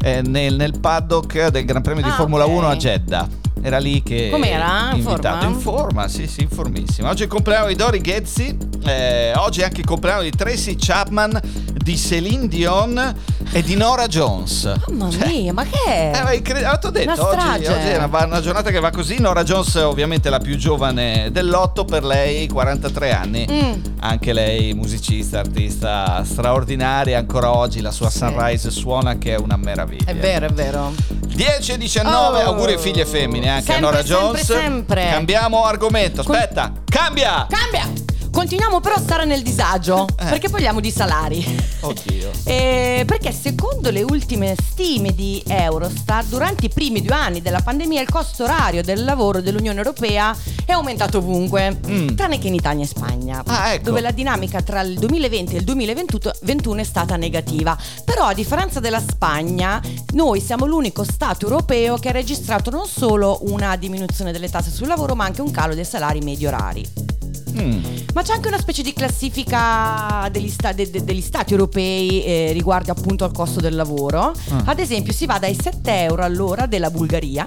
eh, 0.01 0.21
nel, 0.21 0.55
nel 0.55 0.79
paddock 0.79 1.47
del 1.49 1.65
Gran 1.65 1.81
Premio 1.81 2.03
di 2.03 2.09
Ah, 2.09 2.13
Formula 2.13 2.45
ok. 2.45 2.51
1 2.55 2.67
a 2.69 2.75
Jeddah. 2.77 3.27
Era 3.61 3.77
lì 3.77 4.01
che. 4.03 4.29
Com'era? 4.31 4.89
In 4.91 4.99
invitato. 4.99 5.21
forma? 5.21 5.47
In 5.47 5.59
forma, 5.59 6.07
sì, 6.07 6.27
sì, 6.27 6.41
informissima. 6.43 7.09
Oggi 7.09 7.21
è 7.21 7.25
il 7.25 7.31
compleanno 7.31 7.67
di 7.67 7.75
Dori 7.75 7.99
Ghezzi. 8.01 8.55
eh, 8.85 9.33
oggi 9.35 9.61
è 9.61 9.65
anche 9.65 9.81
il 9.81 9.85
compleanno 9.85 10.21
di 10.21 10.31
Tracy 10.31 10.75
Chapman, 10.77 11.39
di 11.81 11.97
Celine 11.97 12.47
Dion 12.47 13.15
e 13.51 13.61
di 13.63 13.75
Nora 13.75 14.07
Jones. 14.07 14.71
Mamma 14.89 15.09
Cioè, 15.09 15.27
mia, 15.27 15.53
ma 15.53 15.63
che 15.63 15.83
è? 15.85 16.23
eh, 16.33 16.41
cre- 16.41 16.65
ah, 16.65 16.77
t'ho 16.77 16.89
detto, 16.91 17.11
Una 17.13 17.53
oggi, 17.55 17.65
oggi 17.65 17.87
è 17.87 17.97
una, 17.97 18.25
una 18.25 18.41
giornata 18.41 18.69
che 18.69 18.79
va 18.79 18.91
così. 18.91 19.19
Nora 19.19 19.43
Jones, 19.43 19.73
ovviamente 19.75 20.29
la 20.29 20.39
più 20.39 20.55
giovane 20.57 21.29
dell'otto, 21.31 21.85
per 21.85 22.03
lei 22.03 22.47
43 22.47 23.11
anni. 23.11 23.47
Mm. 23.49 23.73
Anche 24.01 24.33
lei 24.33 24.73
musicista, 24.73 25.39
artista 25.39 26.23
straordinaria. 26.25 27.17
Ancora 27.17 27.55
oggi 27.55 27.81
la 27.81 27.91
sua 27.91 28.09
Sì. 28.09 28.17
Sunrise 28.19 28.69
suona 28.71 29.17
che 29.17 29.33
è 29.33 29.37
una 29.37 29.57
meraviglia. 29.57 30.11
È 30.11 30.15
vero, 30.15 30.45
è 30.47 30.51
vero. 30.51 30.93
10 31.09 31.71
e 31.73 31.77
19, 31.77 32.43
Oh. 32.43 32.47
auguri 32.49 32.77
figlie 32.77 33.05
femmine 33.05 33.49
anche 33.49 33.71
Sempre, 33.71 33.75
a 33.87 33.89
Nora 33.91 34.05
sempre, 34.05 34.15
Jones. 34.15 34.45
sempre. 34.45 35.07
Cambiamo 35.09 35.63
argomento. 35.65 36.21
Aspetta, 36.21 36.71
cambia! 36.85 37.47
Cambia! 37.49 38.08
Continuiamo 38.39 38.79
però 38.79 38.95
a 38.95 38.99
stare 38.99 39.25
nel 39.25 39.41
disagio, 39.43 40.07
Eh. 40.17 40.23
perché 40.29 40.47
parliamo 40.47 40.79
di 40.79 40.91
salari. 40.91 41.43
Oddio. 41.81 42.27
Eh, 42.49 43.03
perché 43.05 43.31
secondo 43.31 43.91
le 43.91 44.01
ultime 44.01 44.55
stime 44.71 45.13
di 45.13 45.43
Eurostat, 45.45 46.25
durante 46.29 46.65
i 46.65 46.69
primi 46.69 47.01
due 47.01 47.13
anni 47.13 47.41
della 47.41 47.61
pandemia 47.61 48.01
il 48.01 48.09
costo 48.09 48.45
orario 48.45 48.81
del 48.81 49.03
lavoro 49.03 49.41
dell'Unione 49.41 49.77
Europea 49.77 50.35
è 50.65 50.71
aumentato 50.71 51.17
ovunque, 51.19 51.77
Mm. 51.85 52.15
tranne 52.15 52.39
che 52.39 52.47
in 52.47 52.55
Italia 52.55 52.83
e 52.85 52.87
Spagna, 52.87 53.43
Ah, 53.45 53.73
ecco. 53.73 53.83
dove 53.83 54.01
la 54.01 54.11
dinamica 54.11 54.61
tra 54.63 54.81
il 54.81 54.97
2020 54.97 55.55
e 55.55 55.59
il 55.59 55.63
2021 55.65 56.79
è 56.79 56.83
stata 56.83 57.17
negativa. 57.17 57.77
Però 58.05 58.23
a 58.25 58.33
differenza 58.33 58.79
della 58.79 59.01
Spagna, 59.01 59.79
noi 60.13 60.39
siamo 60.41 60.65
l'unico 60.65 61.03
Stato 61.03 61.45
europeo 61.45 61.97
che 61.97 62.09
ha 62.09 62.13
registrato 62.13 62.69
non 62.71 62.87
solo 62.87 63.39
una 63.43 63.75
diminuzione 63.75 64.31
delle 64.31 64.49
tasse 64.49 64.71
sul 64.71 64.87
lavoro, 64.87 65.13
ma 65.13 65.25
anche 65.25 65.41
un 65.41 65.51
calo 65.51 65.75
dei 65.75 65.85
salari 65.85 66.19
medi 66.21 66.45
orari. 66.47 67.17
Mm. 67.61 67.83
Ma 68.13 68.21
c'è 68.21 68.33
anche 68.33 68.47
una 68.47 68.57
specie 68.59 68.81
di 68.81 68.93
classifica 68.93 70.27
degli, 70.31 70.49
sta- 70.49 70.71
de- 70.71 70.89
de- 70.89 71.03
degli 71.03 71.21
stati 71.21 71.51
europei 71.53 72.23
eh, 72.23 72.51
riguardo 72.53 72.91
appunto 72.91 73.23
al 73.25 73.31
costo 73.31 73.59
del 73.59 73.75
lavoro. 73.75 74.31
Ah. 74.49 74.63
Ad 74.65 74.79
esempio 74.79 75.13
si 75.13 75.25
va 75.25 75.37
dai 75.39 75.55
7 75.59 76.03
euro 76.03 76.23
all'ora 76.23 76.65
della 76.65 76.89
Bulgaria 76.89 77.45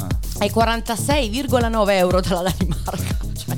Ah. 0.00 0.06
ai 0.38 0.50
46,9 0.50 1.90
euro 1.90 2.20
dalla 2.20 2.50
Danimarca. 2.56 3.18
Cioè, 3.40 3.56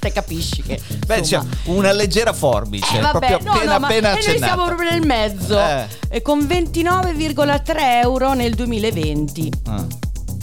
te 0.00 0.12
capisci 0.12 0.62
che... 0.62 0.80
Beh, 1.06 1.18
insomma, 1.18 1.44
c'è 1.44 1.70
una 1.70 1.92
leggera 1.92 2.32
forbice, 2.34 2.98
eh, 2.98 3.00
vabbè, 3.00 3.26
proprio 3.38 3.38
no, 3.50 3.52
appena 3.56 3.72
no, 3.72 3.78
ma- 3.78 3.86
appena 3.86 4.10
e 4.18 4.26
noi 4.26 4.38
siamo 4.38 4.64
proprio 4.66 4.90
nel 4.90 5.06
mezzo, 5.06 5.58
Eh. 5.58 5.86
e 6.10 6.22
con 6.22 6.40
29,3 6.40 7.74
euro 8.02 8.34
nel 8.34 8.54
2020. 8.54 9.52
Ah. 9.68 9.84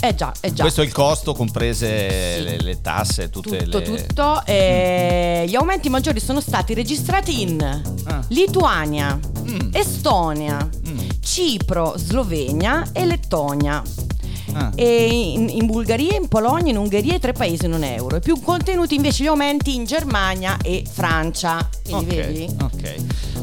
Eh 0.02 0.16
già, 0.16 0.32
eh 0.40 0.54
già. 0.54 0.62
Questo 0.64 0.82
è 0.82 0.86
il 0.86 0.94
costo, 0.94 1.34
comprese 1.34 2.38
Sì. 2.38 2.44
le, 2.44 2.62
le 2.62 2.82
tasse, 2.82 3.30
tutte 3.30 3.64
tutto, 3.64 3.80
le... 3.80 4.06
tutto. 4.06 4.42
Eh, 4.46 5.46
Gli 5.48 5.56
aumenti 5.56 5.90
maggiori 5.90 6.20
sono 6.20 6.40
stati 6.42 6.74
registrati 6.74 7.42
in 7.42 7.62
Ah. 8.06 8.24
Lituania, 8.30 9.20
Mm. 9.50 9.70
Estonia, 9.74 10.70
Mm. 10.88 11.00
Cipro, 11.22 11.94
Slovenia 11.98 12.88
e 12.94 13.06
Lettonia. 13.06 13.82
Ah. 14.54 14.72
E 14.76 15.06
in, 15.34 15.48
in 15.50 15.66
Bulgaria, 15.68 16.16
in 16.16 16.28
Polonia, 16.28 16.72
in 16.72 16.78
Ungheria 16.78 17.16
e 17.16 17.20
tre 17.20 17.34
paesi 17.34 17.68
non 17.68 17.84
euro. 17.84 18.16
E 18.16 18.20
più 18.20 18.40
contenuti 18.42 18.96
invece 18.96 19.24
gli 19.24 19.28
aumenti 19.28 19.76
in 19.76 19.86
Germania 19.86 20.58
e 20.64 20.84
Francia. 20.92 21.68
Quindi 21.84 22.18
Ok, 22.20 22.26
vedi? 22.26 22.56
ok. 22.62 22.96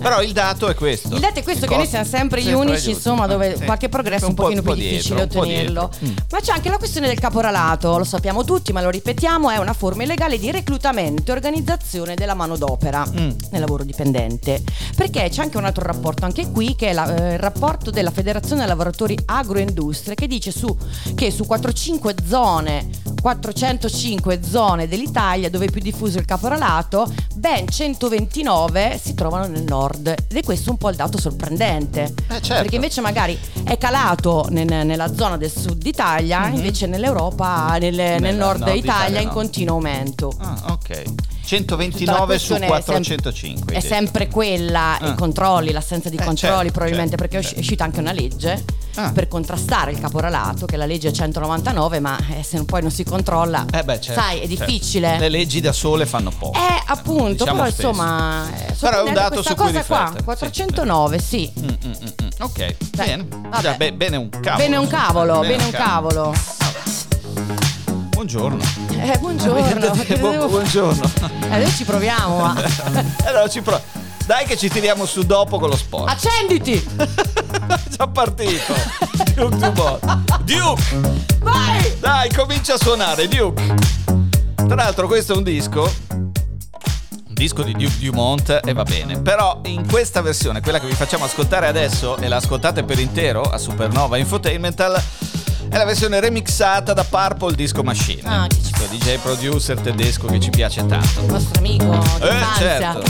Però 0.08 0.22
il 0.22 0.32
dato 0.32 0.68
è 0.68 0.74
questo. 0.74 1.14
Il 1.14 1.20
dato 1.20 1.40
è 1.40 1.42
questo, 1.42 1.66
che 1.66 1.76
noi 1.76 1.86
siamo 1.86 2.04
sempre 2.04 2.42
gli 2.42 2.52
unici, 2.52 2.90
insomma, 2.90 3.26
dove 3.26 3.58
qualche 3.64 3.88
progresso 3.88 4.26
è 4.26 4.28
un, 4.28 4.34
po'- 4.34 4.42
pochino 4.44 4.62
più 4.62 4.70
po' 4.70 4.76
dietro, 4.76 4.94
difficile 4.96 5.22
un 5.22 5.28
ottenerlo. 5.28 5.90
Mm. 6.04 6.10
Ma 6.30 6.40
c'è 6.40 6.52
anche 6.52 6.68
la 6.68 6.78
questione 6.78 7.06
del 7.08 7.18
caporalato, 7.18 7.98
lo 7.98 8.04
sappiamo 8.04 8.44
tutti, 8.44 8.72
ma 8.72 8.80
lo 8.82 8.90
ripetiamo, 8.90 9.50
è 9.50 9.56
una 9.58 9.72
forma 9.72 10.02
illegale 10.04 10.38
di 10.38 10.50
reclutamento 10.50 11.30
e 11.30 11.34
organizzazione 11.34 12.14
della 12.14 12.34
manodopera 12.34 13.04
Mm. 13.06 13.30
nel 13.50 13.60
lavoro 13.60 13.84
dipendente. 13.84 14.62
Perché 14.94 15.28
c'è 15.28 15.42
anche 15.42 15.56
un 15.56 15.64
altro 15.64 15.84
rapporto, 15.84 16.24
anche 16.24 16.50
qui, 16.50 16.74
che 16.76 16.88
è 16.88 16.92
la- 16.92 17.14
eh, 17.14 17.32
il 17.34 17.38
rapporto 17.38 17.90
della 17.90 18.10
Federazione 18.10 18.66
Lavoratori 18.66 19.16
Agroindustrie, 19.24 20.14
che 20.14 20.26
dice 20.26 20.50
su, 20.50 20.74
che 21.14 21.30
su 21.30 21.44
405 21.46 22.14
zone, 22.28 22.88
405 23.26 24.40
zone 24.40 24.86
dell'Italia 24.86 25.50
dove 25.50 25.64
è 25.64 25.70
più 25.70 25.80
diffuso 25.80 26.18
il 26.18 26.24
caporalato, 26.24 27.12
ben 27.34 27.68
129 27.68 29.00
si 29.02 29.14
trovano 29.14 29.48
nel 29.48 29.64
nord. 29.64 30.06
Ed 30.06 30.36
è 30.36 30.44
questo 30.44 30.70
un 30.70 30.76
po' 30.76 30.90
il 30.90 30.96
dato 30.96 31.18
sorprendente. 31.18 32.02
Eh, 32.28 32.40
certo. 32.40 32.62
Perché 32.62 32.76
invece 32.76 33.00
magari 33.00 33.36
è 33.64 33.76
calato 33.78 34.46
nel- 34.50 34.86
nella 34.86 35.12
zona 35.12 35.36
del 35.36 35.50
sud 35.50 35.84
Italia, 35.84 36.46
Mhm. 36.46 36.54
invece 36.54 36.86
nell'Europa, 36.86 37.76
nel, 37.80 37.94
nel 37.94 38.36
nord, 38.36 38.60
nord 38.60 38.76
Italia, 38.76 38.76
Italia 38.78 39.20
in 39.22 39.26
no. 39.26 39.32
continuo 39.32 39.74
aumento. 39.74 40.32
Ah, 40.38 40.62
ok. 40.70 41.02
Tutta 41.46 41.76
la 41.76 41.82
129 41.82 42.38
su 42.38 42.54
questione 42.54 42.66
è 42.66 42.68
sem- 42.68 42.68
405. 43.22 43.74
È 43.74 43.80
sempre 43.80 44.26
quella, 44.28 44.98
Ah. 44.98 45.08
i 45.10 45.14
controlli, 45.14 45.70
l'assenza 45.70 46.08
di 46.08 46.16
Eh, 46.16 46.24
controlli, 46.24 46.54
certo, 46.56 46.72
probabilmente 46.72 47.10
certo, 47.16 47.22
perché 47.22 47.38
è 47.38 47.42
certo. 47.42 47.56
è 47.56 47.60
uscita 47.60 47.84
anche 47.84 48.00
una 48.00 48.12
legge 48.12 48.64
Ah. 48.96 49.12
per 49.12 49.28
contrastare 49.28 49.92
il 49.92 50.00
caporalato, 50.00 50.66
che 50.66 50.76
la 50.76 50.86
legge 50.86 51.08
è 51.08 51.12
199, 51.12 52.00
ma 52.00 52.18
eh, 52.36 52.42
se 52.42 52.64
poi 52.64 52.82
non 52.82 52.90
si 52.90 53.04
controlla, 53.04 53.64
Eh 53.72 53.84
beh, 53.84 54.00
certo, 54.00 54.20
sai, 54.20 54.40
è 54.40 54.48
certo. 54.48 54.64
difficile. 54.64 55.18
Le 55.18 55.28
leggi 55.28 55.60
da 55.60 55.72
sole 55.72 56.04
fanno 56.06 56.30
poco. 56.36 56.58
Eh, 56.58 56.82
appunto, 56.86 57.44
Diciamo 57.44 57.58
però 57.62 57.70
spesso. 57.70 57.88
insomma, 57.90 58.50
Però 58.80 59.04
è 59.04 59.08
un 59.08 59.12
dato 59.14 59.34
questa 59.34 59.50
su 59.50 59.54
cui 59.56 59.64
cosa 59.66 59.84
qua, 59.84 59.96
riflettere, 59.98 60.18
sì, 60.18 60.24
409, 60.24 61.18
sì. 61.20 61.52
Mm, 61.60 61.64
mm, 61.64 61.68
mm, 61.86 61.92
mm. 62.24 62.28
Ok, 62.40 62.76
bene. 62.96 63.26
vabbè. 63.30 63.60
Già, 63.60 63.74
be- 63.74 63.92
bene 63.92 64.16
un 64.16 64.28
cavolo. 64.30 64.56
Bene 64.56 64.76
un 64.76 64.86
cavolo, 64.88 65.40
bene 65.40 65.64
un 65.64 65.70
cavolo. 65.70 66.34
Buongiorno. 68.16 68.62
Eh, 68.92 69.18
buongiorno. 69.18 69.90
Bu- 69.90 70.04
che 70.04 70.14
devo- 70.18 70.48
buongiorno. 70.48 71.10
Adesso 71.52 71.76
ci 71.76 71.84
proviamo. 71.84 72.38
ma- 72.38 72.54
allora 73.26 73.46
ci 73.46 73.60
pro- 73.60 73.78
Dai 74.24 74.46
che 74.46 74.56
ci 74.56 74.70
tiriamo 74.70 75.04
su 75.04 75.22
dopo 75.26 75.58
con 75.58 75.68
lo 75.68 75.76
sport. 75.76 76.08
Accenditi! 76.08 76.82
Già 77.94 78.06
partito. 78.08 78.72
Duke 79.34 79.56
Dumont. 79.58 80.40
Duke! 80.44 80.82
Vai! 81.40 81.94
Dai, 82.00 82.30
comincia 82.32 82.74
a 82.74 82.78
suonare, 82.78 83.28
Duke. 83.28 83.74
Tra 84.54 84.74
l'altro 84.76 85.06
questo 85.08 85.34
è 85.34 85.36
un 85.36 85.42
disco 85.42 85.82
un 87.28 87.34
disco 87.42 87.62
di 87.62 87.72
Duke 87.72 87.98
Dumont 87.98 88.60
e 88.64 88.72
va 88.72 88.82
bene. 88.82 89.20
Però 89.20 89.60
in 89.66 89.86
questa 89.86 90.22
versione, 90.22 90.62
quella 90.62 90.80
che 90.80 90.86
vi 90.86 90.94
facciamo 90.94 91.26
ascoltare 91.26 91.66
adesso 91.66 92.16
e 92.16 92.28
la 92.28 92.36
ascoltate 92.36 92.82
per 92.82 92.98
intero 92.98 93.42
a 93.42 93.58
Supernova 93.58 94.16
Infotainmental 94.16 94.98
è 95.68 95.76
la 95.76 95.84
versione 95.84 96.20
remixata 96.20 96.92
da 96.92 97.04
Purple 97.04 97.54
Disco 97.54 97.82
Machine. 97.82 98.22
Ah, 98.24 98.46
che 98.46 98.56
ci- 98.62 98.74
DJ 98.98 99.18
producer 99.18 99.78
tedesco 99.80 100.26
che 100.26 100.38
ci 100.40 100.50
piace 100.50 100.84
tanto. 100.86 101.20
Il 101.20 101.26
nostro 101.26 101.58
amico 101.58 102.02
Eh, 102.20 102.44
certo. 102.58 103.02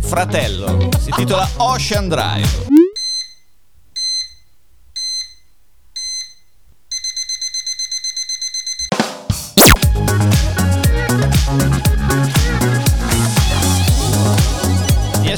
Fratello, 0.00 0.88
si 1.00 1.10
intitola 1.10 1.48
Ocean 1.58 2.08
Drive. 2.08 2.68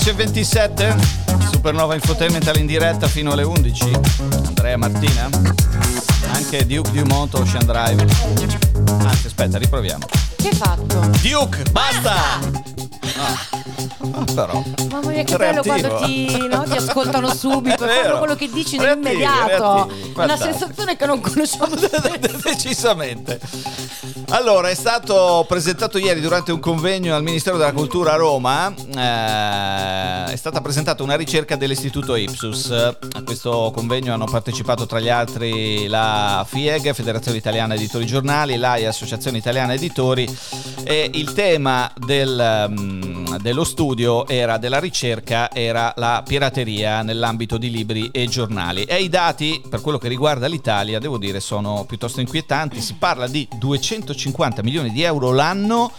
e 0.05 0.13
27 0.15 0.97
Supernova 1.51 1.95
Infotainmental 1.95 2.57
in 2.59 2.67
diretta 2.67 3.07
fino 3.07 3.33
alle 3.33 3.45
11 3.45 3.91
Andrea 4.47 4.77
Martina 4.77 5.29
anche 6.43 6.67
Duke 6.67 6.91
Dumont 6.91 7.33
Ocean 7.35 7.65
Drive 7.65 8.03
anzi 8.89 9.27
aspetta 9.27 9.59
riproviamo 9.59 10.07
Che 10.37 10.49
hai 10.49 10.55
fatto? 10.55 11.01
Duke 11.23 11.63
basta, 11.71 12.41
No. 13.15 14.25
Però. 14.35 14.63
Mamma 14.91 15.09
mia, 15.11 15.23
che 15.25 15.37
bello 15.37 15.61
Reattivo. 15.63 15.97
quando 15.97 16.07
ti, 16.07 16.47
no, 16.49 16.63
ti 16.63 16.77
ascoltano 16.77 17.35
subito, 17.35 17.85
È 17.85 18.03
fanno 18.03 18.19
quello 18.19 18.35
che 18.35 18.49
dici 18.51 18.77
nell'immediato. 18.79 19.47
reattivi. 19.87 20.13
È 20.17 20.25
una 20.25 20.37
sensazione 20.37 20.97
che 20.97 21.07
non 21.07 21.21
conosciamo 21.21 21.75
Decisamente. 22.45 23.41
Allora, 24.33 24.71
è 24.71 24.75
stato 24.75 25.45
presentato 25.47 25.99
ieri 25.99 26.23
durante 26.23 26.53
un 26.53 26.59
convegno 26.59 27.15
al 27.15 27.23
Ministero 27.23 27.59
della 27.59 27.75
Cultura 27.75 28.15
a 28.15 28.17
Roma. 28.17 28.73
eh, 28.75 30.33
è 30.33 30.37
stata 30.37 30.63
presentata 30.63 31.03
una 31.03 31.17
ricerca 31.17 31.55
dell'Istituto 31.55 32.17
Ipsus. 32.17 32.71
A 32.71 33.23
questo 33.25 33.71
convegno 33.75 34.15
hanno 34.15 34.25
partecipato 34.25 34.87
tra 34.87 35.01
gli 35.01 35.11
altri 35.11 35.87
la 35.87 36.47
FIEG, 36.49 36.95
Federazione 36.95 37.37
Italiana 37.37 37.75
Editori 37.75 38.07
Giornali, 38.07 38.57
l'AI, 38.57 38.87
Associazione 38.87 39.37
Italiana 39.37 39.75
Editori. 39.75 40.27
E 40.83 41.11
il 41.13 41.35
tema 41.35 41.93
del, 41.95 42.69
mm, 42.71 43.37
dello 43.37 43.65
studio 43.65 44.27
era 44.27 44.57
della 44.57 44.81
ricerca 44.81 45.51
era 45.53 45.93
la 45.97 46.23
pirateria 46.27 47.03
nell'ambito 47.03 47.59
di 47.59 47.71
libri 47.71 48.09
e 48.11 48.27
giornali. 48.29 48.85
E 48.85 49.03
i 49.03 49.11
dati, 49.11 49.63
per 49.69 49.83
quello 49.83 49.99
che 49.99 50.09
riguarda 50.09 50.47
l'Italia, 50.47 50.99
devo 50.99 51.19
dire, 51.19 51.39
sono 51.39 51.85
piuttosto 51.87 52.21
inquietanti. 52.21 52.81
Si 52.81 52.95
parla 52.95 53.27
di 53.27 53.47
250 53.59 54.21
milioni 54.63 54.91
di 54.91 55.03
euro 55.03 55.33
l'anno, 55.33 55.91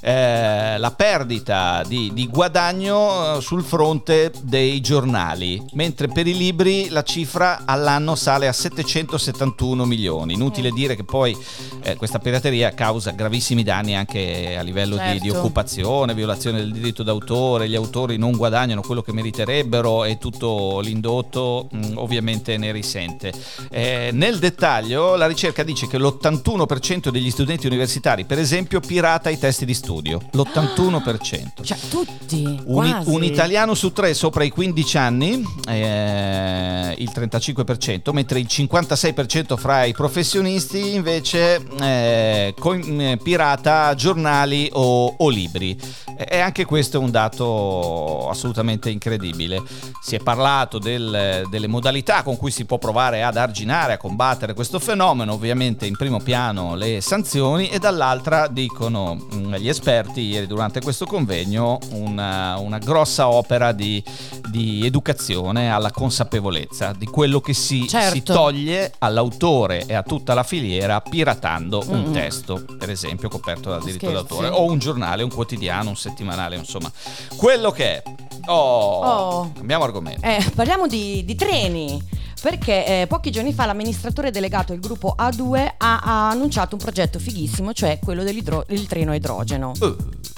eh, 0.00 0.78
la 0.78 0.90
perdita 0.92 1.82
di, 1.86 2.10
di 2.12 2.26
guadagno 2.28 3.36
eh, 3.36 3.40
sul 3.40 3.62
fronte 3.62 4.32
dei 4.42 4.80
giornali, 4.80 5.62
mentre 5.72 6.08
per 6.08 6.26
i 6.26 6.36
libri 6.36 6.88
la 6.88 7.02
cifra 7.02 7.62
all'anno 7.64 8.14
sale 8.14 8.48
a 8.48 8.52
771 8.52 9.84
milioni. 9.84 10.34
Inutile 10.34 10.70
dire 10.70 10.96
che 10.96 11.04
poi 11.04 11.36
eh, 11.82 11.96
questa 11.96 12.18
pirateria 12.18 12.72
causa 12.74 13.10
gravissimi 13.10 13.62
danni 13.62 13.94
anche 13.96 14.56
a 14.58 14.62
livello 14.62 14.96
di- 14.96 15.18
di, 15.20 15.28
Certo. 15.30 15.38
occupazione, 15.38 16.14
violazione 16.14 16.58
del 16.58 16.72
diritto 16.72 17.02
d'autore, 17.02 17.68
gli 17.68 17.74
autori 17.74 18.16
non 18.16 18.32
guadagnano 18.32 18.80
quello 18.80 19.02
che 19.02 19.12
meriterebbero 19.12 20.04
e 20.04 20.18
tutto 20.18 20.80
l'indotto 20.80 21.68
mh, 21.70 21.92
ovviamente 21.96 22.56
ne 22.56 22.72
risente. 22.72 23.32
Eh, 23.70 24.10
nel 24.12 24.38
dettaglio 24.38 25.14
la 25.16 25.26
ricerca 25.26 25.62
dice 25.62 25.86
che 25.86 25.98
l'81% 25.98 27.10
degli 27.10 27.30
studenti 27.30 27.66
universitari 27.66 28.24
per 28.24 28.38
esempio 28.38 28.80
pirata 28.80 29.30
i 29.30 29.38
testi 29.38 29.64
di 29.64 29.74
studio, 29.74 29.88
l'81%. 29.98 31.62
Cioè, 31.62 31.78
tutti. 31.88 32.60
Un, 32.66 33.02
un 33.06 33.24
italiano 33.24 33.74
su 33.74 33.92
tre 33.92 34.14
sopra 34.14 34.44
i 34.44 34.50
15 34.50 34.98
anni, 34.98 35.44
eh, 35.68 36.94
il 36.98 37.10
35%, 37.14 38.12
mentre 38.12 38.38
il 38.38 38.46
56% 38.48 39.56
fra 39.56 39.84
i 39.84 39.92
professionisti 39.92 40.94
invece 40.94 41.62
eh, 41.80 42.54
co- 42.58 42.74
eh, 42.74 43.18
pirata 43.22 43.94
giornali 43.94 44.68
o, 44.72 45.14
o 45.18 45.28
libri. 45.28 45.78
E 46.16 46.38
anche 46.38 46.64
questo 46.66 46.98
è 46.98 47.00
un 47.00 47.10
dato 47.10 48.28
assolutamente 48.28 48.90
incredibile. 48.90 49.62
Si 50.02 50.14
è 50.14 50.18
parlato 50.18 50.78
del- 50.78 51.46
delle 51.48 51.66
modalità 51.66 52.22
con 52.22 52.36
cui 52.36 52.50
si 52.50 52.64
può 52.66 52.78
provare 52.78 53.22
ad 53.22 53.36
arginare, 53.36 53.94
a 53.94 53.96
combattere 53.96 54.54
questo 54.54 54.78
fenomeno, 54.78 55.32
ovviamente 55.32 55.86
in 55.86 55.96
primo 55.96 56.20
piano 56.20 56.74
le 56.74 57.00
sanzioni 57.00 57.68
e 57.68 57.78
dall'altra 57.78 58.48
dicono 58.48 59.16
mm, 59.34 59.54
gli 59.54 59.68
esperti 59.68 59.79
ieri 59.84 60.46
durante 60.46 60.80
questo 60.80 61.06
convegno 61.06 61.78
una, 61.92 62.58
una 62.58 62.78
grossa 62.78 63.28
opera 63.28 63.72
di, 63.72 64.02
di 64.50 64.84
educazione 64.84 65.72
alla 65.72 65.90
consapevolezza 65.90 66.92
di 66.96 67.06
quello 67.06 67.40
che 67.40 67.54
si, 67.54 67.88
Certo. 67.88 68.14
si 68.14 68.22
toglie 68.22 68.92
all'autore 68.98 69.84
e 69.86 69.94
a 69.94 70.02
tutta 70.02 70.34
la 70.34 70.42
filiera 70.42 71.00
piratando 71.00 71.82
un 71.88 72.00
Mm-mm. 72.02 72.12
testo, 72.12 72.64
per 72.78 72.90
esempio 72.90 73.28
coperto 73.28 73.70
dal 73.70 73.82
diritto 73.82 74.06
Scherzi. 74.08 74.26
d'autore, 74.26 74.48
o 74.48 74.64
un 74.64 74.78
giornale, 74.78 75.22
un 75.22 75.30
quotidiano, 75.32 75.88
un 75.90 75.96
settimanale, 75.96 76.56
insomma, 76.56 76.90
quello 77.36 77.70
che 77.70 77.84
è. 77.96 78.02
Oh, 78.46 78.88
Oh. 79.04 79.52
cambiamo 79.54 79.84
argomento. 79.84 80.26
Eh, 80.26 80.44
parliamo 80.54 80.86
di, 80.86 81.24
di 81.24 81.34
treni. 81.34 82.02
Perché 82.40 83.02
eh, 83.02 83.06
pochi 83.06 83.30
giorni 83.30 83.52
fa 83.52 83.66
l'amministratore 83.66 84.30
delegato 84.30 84.72
del 84.72 84.80
gruppo 84.80 85.14
A2 85.18 85.74
ha, 85.76 85.98
ha 85.98 86.28
annunciato 86.30 86.74
un 86.74 86.80
progetto 86.80 87.18
fighissimo, 87.18 87.72
cioè 87.74 87.98
quello 88.02 88.22
del 88.22 88.86
treno 88.88 89.12
a 89.12 89.14
idrogeno. 89.14 89.72
Uh, 89.78 89.96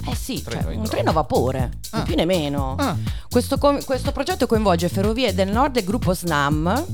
Eh 0.09 0.15
sì, 0.15 0.41
Treno 0.43 0.61
cioè, 0.61 0.71
a 0.73 0.75
un 0.75 0.83
idrogeno. 0.83 0.87
treno 0.89 1.09
a 1.11 1.13
vapore, 1.13 1.71
Ah. 1.91 2.01
più 2.01 2.15
né 2.15 2.25
meno. 2.25 2.75
Ah. 2.77 2.95
Questo, 3.29 3.57
co- 3.57 3.79
questo 3.85 4.11
progetto 4.11 4.47
coinvolge 4.47 4.89
Ferrovie 4.89 5.33
del 5.33 5.49
Nord 5.49 5.77
e 5.77 5.79
il 5.79 5.85
gruppo 5.85 6.13
SNAM 6.13 6.85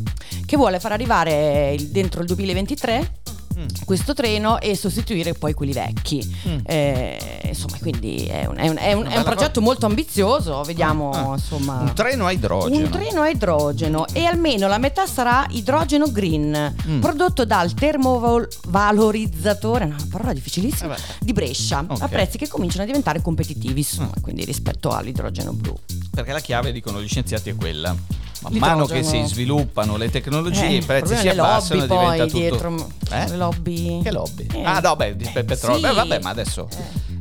che 0.46 0.56
vuole 0.58 0.80
far 0.80 0.92
arrivare 0.92 1.74
il- 1.74 1.88
dentro 1.90 2.22
il 2.22 2.28
2023 2.28 3.12
Mm. 3.60 3.66
questo 3.86 4.14
treno 4.14 4.60
e 4.60 4.76
sostituire 4.76 5.34
poi 5.34 5.54
quelli 5.54 5.74
vecchi. 5.74 6.36
Mm. 6.48 6.58
Eh, 6.66 7.42
insomma, 7.46 7.78
quindi 7.80 8.26
è 8.26 8.46
un, 8.46 8.58
è 8.58 8.68
un- 8.70 8.78
è 8.78 8.94
un- 8.94 9.06
è 9.08 9.18
un 9.18 9.24
progetto 9.24 9.62
molto 9.62 9.86
ambizioso, 9.86 10.62
vediamo 10.64 11.12
Ah. 11.12 11.34
insomma. 11.34 11.80
Un 11.80 11.94
treno 11.94 12.26
a 12.26 12.32
idrogeno. 12.32 12.78
Un 12.86 12.90
treno 12.90 13.22
a 13.22 13.30
idrogeno 13.30 14.06
e 14.14 14.26
almeno 14.26 14.68
la 14.68 14.78
metà 14.78 15.06
sarà 15.06 15.46
idrogeno 15.50 16.10
green, 16.12 16.76
Mm. 16.88 17.00
prodotto 17.00 17.46
dal 17.46 17.74
termovalorizzatore, 17.74 19.86
una 19.86 19.98
parola 20.10 20.34
difficilissima, 20.34 20.96
Eh 20.96 21.00
di 21.20 21.34
Brescia, 21.34 21.84
Ok. 21.88 22.02
a 22.02 22.08
prezzi 22.08 22.38
che 22.38 22.48
cominciano 22.48 22.84
a 22.84 22.86
diventare 22.86 23.22
competitivi, 23.22 23.80
insomma, 23.80 24.12
Mm. 24.18 24.22
quindi 24.22 24.46
rispetto 24.46 24.90
all'idrogeno 24.92 25.52
blu. 25.54 25.76
Perché 26.12 26.32
la 26.32 26.40
chiave, 26.40 26.72
dicono 26.72 27.02
gli 27.02 27.08
scienziati, 27.08 27.50
è 27.50 27.56
quella. 27.56 27.96
Man 28.42 28.54
mano 28.58 28.86
che 28.86 29.04
si 29.04 29.22
sviluppano 29.26 29.98
le 29.98 30.10
tecnologie, 30.10 30.66
Eh, 30.68 30.76
i 30.76 30.82
prezzi 30.82 31.16
si 31.18 31.28
abbassano 31.28 31.84
e 31.84 31.88
diventa 31.88 32.08
poi 32.08 32.18
tutto. 32.20 32.38
dietro, 32.38 32.90
Eh? 33.12 33.28
le 33.30 33.36
lobby. 33.36 34.02
Che 34.02 34.12
lobby? 34.12 34.48
Eh. 34.54 34.64
Ah, 34.64 34.80
no, 34.80 34.96
beh, 34.96 35.16
per 35.34 35.44
petrolio. 35.46 35.76
Sì. 35.80 35.82
Beh, 35.88 35.94
vabbè, 35.94 36.20
ma 36.22 36.30
adesso. 36.30 36.68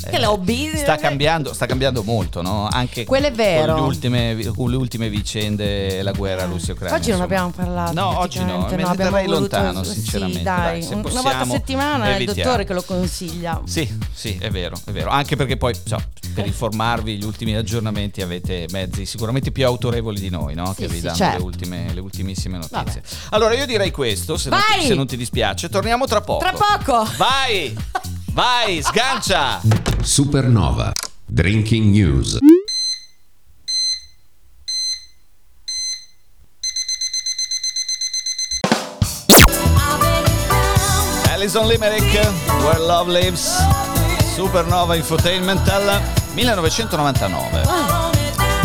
Eh. 0.04 0.10
Che 0.10 0.18
lobby? 0.20 0.76
Sta 0.76 0.96
cambiando, 0.96 1.52
sta 1.52 1.66
cambiando 1.66 2.02
molto, 2.04 2.40
no? 2.40 2.68
Anche 2.70 3.04
Quello 3.04 3.26
è 3.26 3.32
vero. 3.32 3.72
Con 3.74 3.82
le 3.82 3.88
ultime, 3.88 4.52
con 4.54 4.70
le 4.70 4.76
ultime 4.76 5.08
vicende, 5.08 6.02
la 6.02 6.12
guerra 6.12 6.44
Russia-Ucraina. 6.44 6.96
Oggi 6.96 7.10
non 7.10 7.20
abbiamo 7.20 7.50
parlato. 7.50 7.92
No, 7.92 8.18
oggi 8.18 8.38
no, 8.38 8.44
me 8.44 8.76
ne 8.76 8.82
abbiamo 8.82 8.94
terrei 8.94 9.26
voluto- 9.26 9.56
lontano, 9.56 9.82
sì, 9.82 9.94
sinceramente. 9.94 10.42
dai, 10.42 10.56
dai, 10.62 10.82
se 10.82 10.88
un- 10.94 11.00
una 11.00 11.02
possiamo, 11.08 11.22
volta 11.28 11.38
a 11.42 11.56
settimana 11.56 12.04
è 12.04 12.08
il 12.10 12.14
evitiamo. 12.22 12.42
dottore 12.42 12.64
che 12.64 12.72
lo 12.74 12.82
consiglia. 12.82 13.60
Sì, 13.64 13.98
sì, 14.12 14.38
è 14.40 14.50
vero, 14.50 14.76
è 14.84 14.90
vero. 14.92 15.10
Anche 15.10 15.34
perché 15.36 15.56
poi, 15.56 15.74
so, 15.84 16.00
per 16.34 16.46
informarvi, 16.46 17.16
gli 17.16 17.24
ultimi 17.24 17.54
aggiornamenti 17.56 18.22
avete 18.22 18.66
mezzi 18.70 19.04
sicuramente 19.04 19.50
più 19.50 19.66
autorevoli 19.66 20.20
di 20.20 20.30
noi, 20.30 20.54
no? 20.54 20.72
Sì, 20.74 20.82
che 20.82 20.88
vi 20.88 20.96
sì, 20.96 21.02
danno 21.02 21.16
certo. 21.16 21.38
le, 21.38 21.42
ultime, 21.44 21.92
le 21.92 22.00
ultimissime 22.00 22.58
notizie. 22.58 23.02
Allora, 23.30 23.54
io 23.54 23.66
direi 23.66 23.90
questo, 23.90 24.36
se 24.36 24.48
non, 24.50 24.60
se 24.80 24.94
non 24.94 25.06
ti 25.06 25.16
dispiace. 25.16 25.68
Torniamo 25.68 26.06
tra 26.06 26.20
poco. 26.20 26.38
Tra 26.38 26.52
poco! 26.52 27.08
Vai! 27.16 27.76
Vai, 28.38 28.80
sgancia! 28.84 29.60
Supernova. 30.00 30.92
Drinking 31.26 31.90
News. 31.90 32.38
Alison 41.32 41.66
Limerick, 41.66 42.14
Where 42.62 42.78
Love 42.78 43.10
Lives, 43.10 43.56
Supernova 44.36 44.94
Infotainmental, 44.94 46.00
1999. 46.34 47.62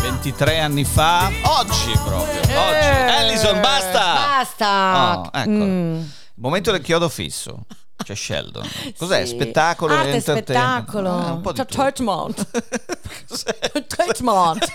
23 0.01 0.59
anni 0.59 0.85
fa, 0.85 1.31
oggi 1.45 1.93
proprio, 2.05 2.41
oggi. 2.41 2.87
Alison, 3.17 3.59
basta! 3.59 4.13
Basta! 4.37 5.17
Oh, 5.17 5.29
ecco. 5.33 5.49
Mm. 5.49 6.03
Momento 6.35 6.69
del 6.69 6.81
chiodo 6.81 7.09
fisso. 7.09 7.65
C'è 8.03 8.15
Sheldon. 8.15 8.67
Cos'è? 8.97 9.25
Sì. 9.25 9.35
Spettacolo? 9.35 9.93
Arte, 9.93 10.09
entertainment? 10.11 10.83
spettacolo. 10.83 11.09
Ah, 11.09 11.31
un 11.33 11.41
po' 11.41 11.51
di 11.51 11.59
C'è 11.59 11.65
tutto. 11.65 11.81
Torchmont. 11.81 12.47
Cos'è? 13.27 13.59
Torchmont. 13.87 14.73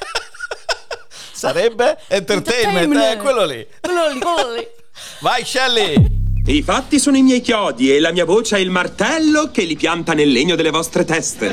Sarebbe 1.32 1.98
entertainment, 2.08 2.94
eh, 2.96 3.16
quello 3.18 3.44
lì. 3.44 3.66
Quello 3.80 4.08
lì, 4.08 4.18
quello 4.18 4.52
lì. 4.54 4.66
Vai 5.20 5.44
Shelly! 5.44 6.26
I 6.46 6.62
fatti 6.62 6.98
sono 6.98 7.16
i 7.16 7.22
miei 7.22 7.40
chiodi 7.40 7.94
e 7.94 8.00
la 8.00 8.10
mia 8.10 8.24
voce 8.24 8.56
è 8.56 8.60
il 8.60 8.70
martello 8.70 9.50
che 9.50 9.62
li 9.64 9.76
pianta 9.76 10.14
nel 10.14 10.30
legno 10.30 10.56
delle 10.56 10.70
vostre 10.70 11.04
teste. 11.04 11.50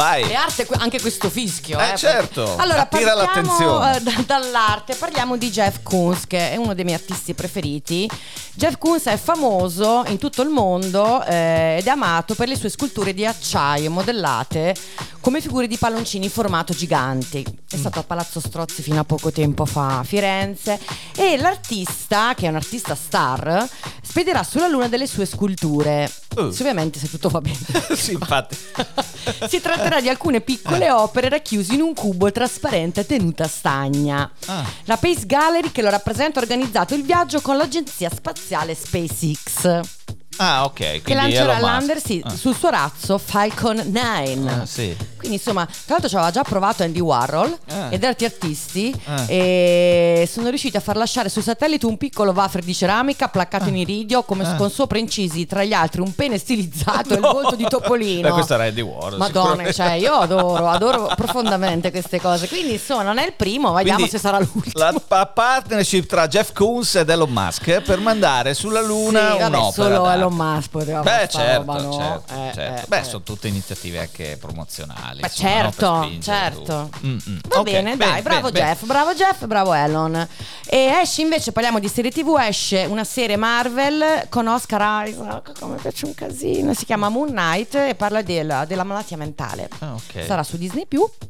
Vai! 0.00 0.30
E 0.30 0.34
arte 0.34 0.66
anche 0.78 0.98
questo 0.98 1.28
fischio. 1.28 1.78
Eh, 1.78 1.90
Eh, 1.92 1.96
certo, 1.98 2.56
Allora, 2.56 2.82
attira 2.82 3.12
partiamo 3.14 3.16
l'attenzione. 3.16 3.96
eh, 3.96 4.00
da- 4.00 4.22
dall'arte, 4.38 4.94
parliamo 4.94 5.36
di 5.36 5.50
Jeff 5.50 5.80
Koons, 5.82 6.26
che 6.26 6.52
è 6.52 6.56
uno 6.56 6.72
dei 6.74 6.84
miei 6.84 6.96
artisti 6.96 7.34
preferiti. 7.34 8.08
Jeff 8.54 8.78
Koons 8.78 9.04
è 9.04 9.18
famoso 9.18 10.04
in 10.06 10.16
tutto 10.16 10.40
il 10.40 10.48
mondo 10.48 11.22
eh, 11.24 11.76
ed 11.80 11.86
è 11.86 11.90
amato 11.90 12.34
per 12.34 12.48
le 12.48 12.56
sue 12.56 12.70
sculture 12.70 13.12
di 13.12 13.26
acciaio 13.26 13.90
modellate 13.90 14.74
come 15.20 15.42
figure 15.42 15.66
di 15.66 15.76
palloncini 15.76 16.24
in 16.24 16.30
formato 16.30 16.72
giganti. 16.72 17.44
È 17.70 17.76
stato 17.76 17.98
a 17.98 18.02
Palazzo 18.02 18.40
Strozzi 18.40 18.80
fino 18.82 19.00
a 19.00 19.04
poco 19.04 19.30
tempo 19.30 19.66
fa 19.66 19.98
a 19.98 20.02
Firenze 20.02 20.80
e 21.14 21.36
l'artista, 21.36 22.32
che 22.34 22.46
è 22.46 22.48
un 22.48 22.56
artista 22.56 22.94
star, 22.94 23.68
spedirà 24.02 24.42
sulla 24.44 24.66
luna 24.66 24.88
delle 24.88 25.06
sue 25.06 25.26
sculture. 25.26 26.10
Uh. 26.36 26.50
Se 26.50 26.62
ovviamente 26.62 26.98
se 26.98 27.08
tutto 27.08 27.28
va 27.28 27.40
bene. 27.40 27.58
sì, 27.94 28.12
infatti. 28.12 28.56
Si 29.48 29.60
tratterà 29.60 30.00
di 30.00 30.08
alcune 30.08 30.40
piccole 30.40 30.90
opere 30.90 31.28
racchiuse 31.28 31.74
in 31.74 31.82
un 31.82 31.94
cubo 31.94 32.32
trasparente 32.32 33.04
tenuta 33.04 33.46
stagna. 33.46 34.28
Ah. 34.46 34.64
La 34.84 34.96
Pace 34.96 35.26
Gallery 35.26 35.70
che 35.70 35.82
lo 35.82 35.90
rappresenta 35.90 36.40
ha 36.40 36.42
organizzato 36.42 36.94
il 36.94 37.02
viaggio 37.02 37.40
con 37.40 37.56
l'agenzia 37.56 38.10
spaziale 38.10 38.74
SpaceX 38.74 39.99
Ah, 40.42 40.64
ok. 40.64 40.72
che 40.74 41.00
quindi 41.04 41.22
lancerà 41.22 41.58
Elon 41.58 41.60
Musk. 41.60 41.72
lander 41.72 42.00
sì, 42.02 42.22
Ah. 42.24 42.30
sul 42.34 42.54
suo 42.56 42.70
razzo 42.70 43.18
Falcon 43.18 43.82
9. 43.86 44.50
Ah, 44.50 44.64
sì. 44.66 44.96
Quindi 45.18 45.36
insomma, 45.36 45.66
tra 45.66 45.74
l'altro 45.88 46.08
ci 46.08 46.14
aveva 46.14 46.30
già 46.30 46.42
provato 46.42 46.82
Andy 46.82 46.98
Warhol 47.00 47.58
Ah. 47.70 47.88
ed 47.90 48.02
altri 48.04 48.24
artisti 48.24 48.94
Ah. 49.04 49.24
e 49.28 50.26
sono 50.30 50.48
riusciti 50.48 50.76
a 50.78 50.80
far 50.80 50.96
lasciare 50.96 51.28
sui 51.28 51.42
satelliti 51.42 51.84
un 51.84 51.98
piccolo 51.98 52.32
wafer 52.32 52.62
di 52.64 52.74
ceramica 52.74 53.28
placcato 53.28 53.68
in 53.68 53.76
iridio 53.76 54.22
come 54.22 54.44
Ah. 54.46 54.54
con 54.54 54.70
sopra 54.70 54.98
incisi 54.98 55.44
tra 55.46 55.62
gli 55.62 55.74
altri 55.74 56.00
un 56.00 56.14
pene 56.14 56.38
stilizzato 56.38 57.10
e 57.12 57.16
il 57.16 57.20
volto 57.20 57.54
di 57.54 57.66
Topolino. 57.68 58.28
Beh, 58.28 58.32
questo 58.32 58.54
era 58.54 58.64
Andy 58.64 58.80
Warhol. 58.80 59.18
Madonna, 59.18 59.70
cioè 59.72 59.92
io 59.92 60.14
adoro, 60.14 60.66
adoro 60.68 61.12
profondamente 61.16 61.90
queste 61.90 62.18
cose. 62.18 62.48
Quindi 62.48 62.72
insomma 62.72 63.02
non 63.02 63.18
è 63.18 63.26
il 63.26 63.34
primo, 63.34 63.72
vediamo 63.74 63.98
Quindi, 63.98 64.16
se 64.16 64.18
sarà 64.18 64.38
l'ultimo. 64.38 64.72
La 64.74 64.94
pa- 65.06 65.26
partnership 65.26 66.06
tra 66.06 66.26
Jeff 66.28 66.52
Koons 66.52 66.94
ed 66.94 67.10
Elon 67.10 67.30
Musk 67.30 67.80
per 67.82 67.98
mandare 68.00 68.54
sulla 68.54 68.80
Luna 68.80 69.32
Sì, 69.32 69.38
vabbè, 69.38 69.56
un'opera. 69.56 69.70
solo 69.72 70.02
d'arte. 70.04 70.28
Elon 70.30 70.54
Musk 70.54 70.70
poteva 70.70 71.00
Beh, 71.02 71.28
certo, 71.28 71.56
roba, 71.58 71.80
no? 71.82 71.92
certo, 71.92 72.32
Eh, 72.34 72.50
certo. 72.54 72.82
eh, 72.82 72.84
Beh, 72.88 72.98
eh. 72.98 73.04
sono 73.04 73.22
tutte 73.22 73.48
iniziative 73.48 73.98
anche 73.98 74.36
promozionali. 74.40 75.20
Beh, 75.20 75.26
insomma, 75.26 75.50
no? 75.50 75.60
Certo, 75.70 76.02
spingere 76.02 76.22
certo. 76.54 76.90
Mm, 77.04 77.16
mm. 77.28 77.38
Va 77.48 77.58
Ok, 77.58 77.62
bene, 77.64 77.96
dai, 77.96 78.22
bravo 78.22 78.50
bene, 78.50 78.66
Jeff, 78.66 78.84
bravo 78.84 79.14
Jeff, 79.14 79.44
bravo 79.46 79.72
Elon. 79.74 80.28
E 80.66 80.76
esce 81.02 81.22
invece, 81.22 81.52
parliamo 81.52 81.78
di 81.78 81.88
serie 81.88 82.10
TV, 82.10 82.36
esce 82.40 82.84
una 82.84 83.04
serie 83.04 83.36
Marvel 83.36 84.26
con 84.28 84.46
Oscar 84.46 85.06
Isaac, 85.08 85.58
come 85.58 85.76
piace 85.76 86.06
un 86.06 86.14
casino, 86.14 86.74
si 86.74 86.84
chiama 86.84 87.08
Moon 87.08 87.28
Knight 87.30 87.74
e 87.74 87.94
parla 87.94 88.22
del- 88.22 88.64
della 88.66 88.84
malattia 88.84 89.16
mentale. 89.16 89.68
Ah, 89.80 89.94
ok. 89.94 90.24
Sarà 90.24 90.42
su 90.42 90.56
Disney 90.56 90.86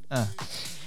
Ah. 0.09 0.27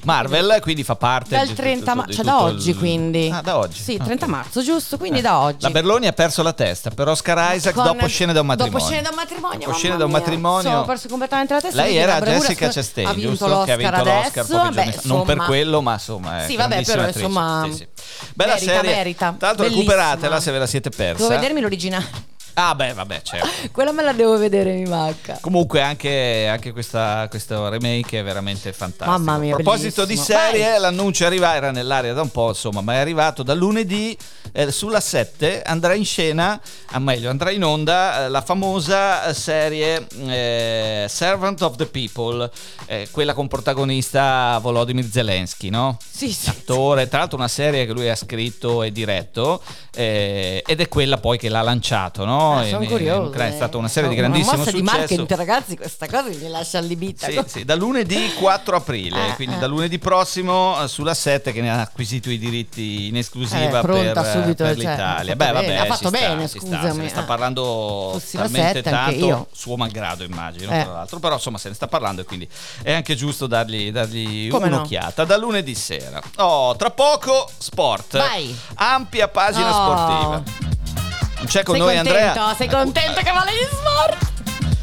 Marvel 0.03 0.59
quindi 0.61 0.83
fa 0.83 0.95
parte 0.95 1.35
dal 1.35 1.47
di 1.47 1.53
30 1.53 1.79
tutto- 1.91 1.95
marzo, 1.95 2.13
cioè 2.13 2.25
da 2.25 2.41
oggi 2.41 2.69
il- 2.71 2.77
quindi. 2.77 3.29
Ah, 3.33 3.41
da 3.41 3.57
oggi. 3.57 3.81
Sì, 3.81 3.97
Ah, 3.99 4.03
30 4.03 4.25
ok. 4.25 4.31
marzo, 4.31 4.61
giusto? 4.61 4.97
Quindi 4.97 5.19
Eh. 5.19 5.21
da 5.21 5.39
oggi. 5.39 5.57
La 5.61 5.69
Berloni 5.69 6.07
ha 6.07 6.11
perso 6.13 6.43
la 6.43 6.53
testa 6.53 6.89
per 6.89 7.07
Oscar 7.07 7.55
Isaac 7.55 7.73
Con- 7.73 7.83
dopo 7.85 8.07
scene 8.07 8.33
da 8.33 8.41
un 8.41 8.47
matrimonio. 8.47 8.77
Dopo 8.79 8.89
scene 8.89 9.01
da 9.03 9.09
un 9.09 9.15
matrimonio. 9.15 9.59
Dopo 9.65 9.73
scene 9.77 9.97
da 9.97 10.05
un 10.05 10.11
matrimonio. 10.11 10.69
Sono 10.71 10.85
perso 10.85 11.07
completamente 11.07 11.53
la 11.53 11.61
testa. 11.61 11.81
Lei 11.81 11.95
era 11.97 12.19
Jessica 12.21 12.69
Chastain, 12.69 13.07
ha 13.07 13.13
vinto 13.13 13.29
giusto? 13.29 13.47
l'Oscar 13.47 13.65
che 13.65 13.71
ha 13.85 13.91
vinto 13.91 14.03
l'Oscar 14.03 14.45
giorni 14.45 14.73
fa. 14.91 14.99
Non 15.03 15.23
per 15.23 15.35
insomma. 15.35 15.45
quello, 15.45 15.81
ma 15.81 15.93
insomma 15.93 16.45
Sì, 16.45 16.55
vabbè, 16.55 16.83
però, 16.83 17.01
attrice. 17.03 17.19
insomma, 17.19 17.67
Sì, 17.69 17.75
sì. 17.77 17.87
Bella 18.33 18.53
merita, 18.53 18.71
serie. 18.73 18.95
merita. 18.95 19.35
Tra 19.37 19.47
l'altro 19.47 19.65
recuperatela 19.65 20.39
se 20.39 20.51
ve 20.51 20.57
la 20.59 20.67
siete 20.67 20.89
persa. 20.89 21.23
Devo 21.27 21.29
vedermi 21.39 21.61
l'originale. 21.61 22.31
Ah, 22.55 22.75
beh, 22.75 22.93
vabbè, 22.93 23.21
certo. 23.23 23.47
Quella 23.71 23.91
me 23.91 24.03
la 24.03 24.13
devo 24.13 24.37
vedere, 24.37 24.73
mi 24.73 24.85
manca. 24.85 25.37
Comunque 25.41 25.81
anche, 25.81 26.47
anche 26.47 26.71
questa, 26.71 27.27
questo 27.29 27.67
remake 27.69 28.19
è 28.19 28.23
veramente 28.23 28.71
fantastico. 28.73 29.09
Mamma 29.09 29.37
mia, 29.37 29.53
A 29.53 29.55
proposito 29.55 30.05
di 30.05 30.13
bellissimo. 30.15 30.37
serie, 30.39 30.69
Vai. 30.71 30.79
l'annuncio 30.79 31.25
arriva, 31.25 31.55
era 31.55 31.71
nell'aria 31.71 32.13
da 32.13 32.21
un 32.21 32.29
po', 32.31 32.49
insomma, 32.49 32.81
ma 32.81 32.93
è 32.93 32.97
arrivato 32.97 33.41
da 33.43 33.53
lunedì 33.53 34.15
eh, 34.51 34.71
sulla 34.71 34.99
7 34.99 35.61
andrà 35.63 35.93
in 35.95 36.05
scena, 36.05 36.59
a 36.91 36.99
meglio, 36.99 37.29
andrà 37.29 37.49
in 37.51 37.63
onda 37.63 38.25
eh, 38.25 38.29
la 38.29 38.41
famosa 38.41 39.33
serie 39.33 40.05
eh, 40.27 41.05
Servant 41.09 41.61
of 41.63 41.75
the 41.75 41.87
People, 41.87 42.49
eh, 42.85 43.07
quella 43.11 43.33
con 43.33 43.47
protagonista 43.47 44.57
Volodymyr 44.61 45.09
Zelensky, 45.09 45.69
no? 45.69 45.97
Sì, 46.07 46.31
sì. 46.31 46.49
Attore, 46.49 47.07
tra 47.07 47.19
l'altro 47.19 47.37
una 47.37 47.47
serie 47.47 47.85
che 47.85 47.93
lui 47.93 48.09
ha 48.09 48.15
scritto 48.15 48.83
e 48.83 48.91
diretto 48.91 49.61
eh, 49.95 50.61
ed 50.65 50.79
è 50.81 50.87
quella 50.87 51.17
poi 51.17 51.37
che 51.37 51.49
l'ha 51.49 51.61
lanciato, 51.61 52.25
no? 52.25 52.41
Ah, 52.51 52.63
In- 52.63 52.69
sono 52.69 52.83
in 52.83 52.89
curiosa. 52.89 53.21
Ucraina. 53.27 53.53
È 53.53 53.55
stata 53.55 53.77
una 53.77 53.87
serie 53.87 54.09
di 54.09 54.15
Una 54.17 54.27
grandissimo 54.27 54.57
mossa 54.57 54.69
successo. 54.71 54.91
di 54.91 54.97
marketing, 54.97 55.35
ragazzi, 55.35 55.75
questa 55.77 56.07
cosa 56.07 56.23
mi 56.29 56.47
lascia 56.49 56.77
allibita. 56.77 57.27
Sì, 57.27 57.41
sì, 57.47 57.65
da 57.65 57.75
lunedì 57.75 58.33
4 58.33 58.75
aprile, 58.75 59.29
Eh, 59.29 59.35
quindi 59.35 59.55
eh. 59.55 59.59
da 59.59 59.67
lunedì 59.67 59.99
prossimo 59.99 60.81
eh, 60.81 60.87
sulla 60.87 61.13
7 61.13 61.51
che 61.51 61.61
ne 61.61 61.71
ha 61.71 61.81
acquisito 61.81 62.29
i 62.29 62.37
diritti 62.37 63.07
in 63.07 63.17
esclusiva 63.17 63.79
Eh, 63.79 63.81
per, 63.81 64.25
subito, 64.25 64.63
per 64.63 64.75
cioè, 64.77 64.91
l'Italia. 64.91 65.35
Beh, 65.35 65.51
vabbè, 65.51 65.65
bene, 65.67 65.79
ha 65.79 65.85
fatto 65.85 66.07
sta, 66.07 66.09
bene, 66.09 66.47
sta, 66.47 66.59
se 66.59 66.65
scusami, 66.65 66.97
ne 67.03 67.09
sta 67.09 67.21
eh. 67.21 67.25
parlando 67.25 68.09
Fossi 68.13 68.37
talmente 68.37 68.73
7 68.83 68.89
anche 68.89 69.19
tanto, 69.19 69.47
suo 69.53 69.75
malgrado 69.77 70.23
immagino, 70.23 70.71
Eh. 70.71 70.83
tra 70.83 70.91
l'altro, 70.93 71.19
però 71.19 71.35
insomma 71.35 71.57
se 71.57 71.69
ne 71.69 71.75
sta 71.75 71.87
parlando 71.87 72.21
e 72.21 72.25
quindi 72.25 72.47
è 72.81 72.91
anche 72.93 73.15
giusto 73.15 73.47
dargli, 73.47 73.91
dargli 73.91 74.49
Come 74.49 74.69
no? 74.69 74.77
un'occhiata. 74.77 75.23
Da 75.25 75.37
lunedì 75.37 75.75
sera. 75.75 76.21
Oh, 76.37 76.75
tra 76.75 76.89
poco 76.91 77.49
sport. 77.57 78.17
Vai. 78.17 78.55
Ampia 78.75 79.27
pagina 79.27 79.69
Oh. 79.69 79.83
sportiva. 79.83 80.82
C'è 81.47 81.63
con 81.63 81.75
Sei 81.75 81.83
noi 81.85 81.95
contento? 81.95 82.19
Andrea. 82.39 82.55
Sei 82.55 82.67
contento 82.69 83.21
che 83.21 83.31
vale 83.31 83.51
gli 83.51 83.67
sport? 83.71 84.31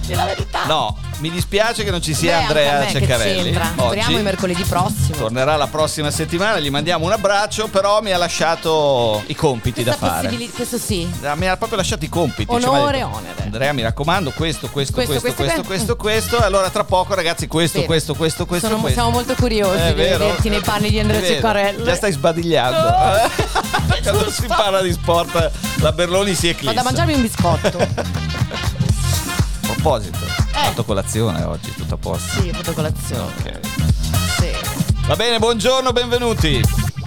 Di 0.07 0.15
la 0.15 0.25
verità. 0.25 0.65
No, 0.67 0.97
mi 1.19 1.31
dispiace 1.31 1.85
che 1.85 1.91
non 1.93 2.03
ci 2.03 2.11
Beh, 2.11 2.17
sia 2.17 2.39
a 2.39 2.41
Andrea 2.41 2.87
Ceccarelli. 2.89 3.53
Speriamo 3.77 4.17
il 4.17 4.23
mercoledì 4.25 4.63
prossimo. 4.65 5.17
tornerà 5.17 5.55
la 5.57 5.69
prossima 5.69 6.11
settimana, 6.11 6.59
gli 6.59 6.69
mandiamo 6.71 7.05
un 7.05 7.13
abbraccio, 7.13 7.69
però 7.69 8.01
mi 8.03 8.11
ha 8.11 8.17
lasciato 8.17 9.23
i 9.27 9.37
compiti 9.37 9.85
da 9.85 9.91
Questa 9.95 10.07
fare. 10.17 10.27
possibili- 10.29 10.51
questo 10.51 10.79
sì. 10.79 11.09
Ah, 11.23 11.37
Mi 11.37 11.47
ha 11.49 11.57
proprio 11.57 11.79
lasciato 11.79 12.05
i 12.05 12.09
compiti. 12.09 12.53
Onore, 12.53 12.99
Cioè, 12.99 13.05
onere. 13.15 13.43
Andrea, 13.45 13.73
mi 13.73 13.83
raccomando, 13.83 14.33
questo, 14.35 14.69
questo, 14.69 14.95
questo, 14.95 15.21
Questo, 15.21 15.35
questo, 15.37 15.63
questo, 15.63 15.97
questo, 15.97 15.97
questo. 15.97 16.39
Allora, 16.45 16.71
tra 16.71 16.83
poco, 16.83 17.15
ragazzi, 17.15 17.47
questo, 17.47 17.85
questo, 17.85 18.15
questo, 18.15 18.47
questo, 18.47 18.67
Sono- 18.67 18.81
questo. 18.81 18.99
siamo 19.01 19.13
molto 19.15 19.35
curiosi 19.35 19.79
È 19.79 19.87
di 19.89 20.01
vederti 20.03 20.49
nei 20.49 20.61
panni 20.61 20.91
di 20.91 20.99
Andrea. 20.99 21.23
Ceccarelli. 21.23 21.85
Già 21.85 21.95
stai 21.95 22.11
sbadigliando. 22.13 22.89
Eh? 22.89 23.29
Quando 24.03 24.31
si 24.31 24.47
parla 24.47 24.83
di 24.83 24.93
sport, 24.93 25.51
la 25.77 25.93
Berloni 25.93 26.35
si 26.35 26.49
eclissa. 26.49 26.73
Vado 26.73 26.81
a 26.81 26.85
mangiarmi 26.91 27.15
un 27.15 27.23
biscotto. 27.23 27.79
A 29.63 29.73
proposito, 29.83 30.19
ho 30.19 30.59
fatto 30.59 30.85
colazione 30.85 31.43
oggi, 31.45 31.73
tutto 31.75 31.95
a 31.95 31.97
posto. 31.97 32.41
sì, 32.41 32.49
ho 32.49 32.53
fatto 32.53 32.73
colazione. 32.73 33.23
Ok. 33.39 33.61
Sì. 34.39 34.51
Va 35.07 35.17
bene, 35.17 35.39
buongiorno, 35.39 35.93
benvenuti. 35.93 36.61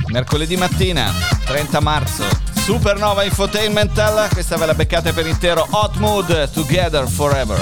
Mercoledì 0.08 0.56
mattina, 0.56 1.12
30 1.46 1.80
marzo. 1.82 2.24
Supernova 2.64 3.24
Infotainmental, 3.24 4.30
questa 4.32 4.56
ve 4.58 4.66
la 4.66 4.74
beccate 4.74 5.12
per 5.14 5.28
intero. 5.28 5.68
Hot 5.72 5.98
Mood, 5.98 6.50
Together 6.52 7.08
Forever. 7.08 7.60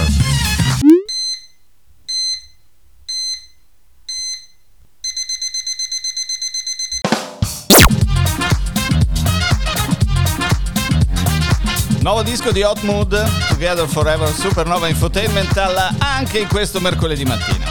Nuovo 12.22 12.36
disco 12.38 12.52
di 12.52 12.62
Hot 12.62 12.84
Mood, 12.84 13.48
Together 13.48 13.88
Forever, 13.88 14.32
Supernova 14.32 14.88
Infotainmental, 14.88 15.96
anche 15.98 16.38
in 16.38 16.48
questo 16.48 16.80
mercoledì 16.80 17.26
mattina. 17.26 17.66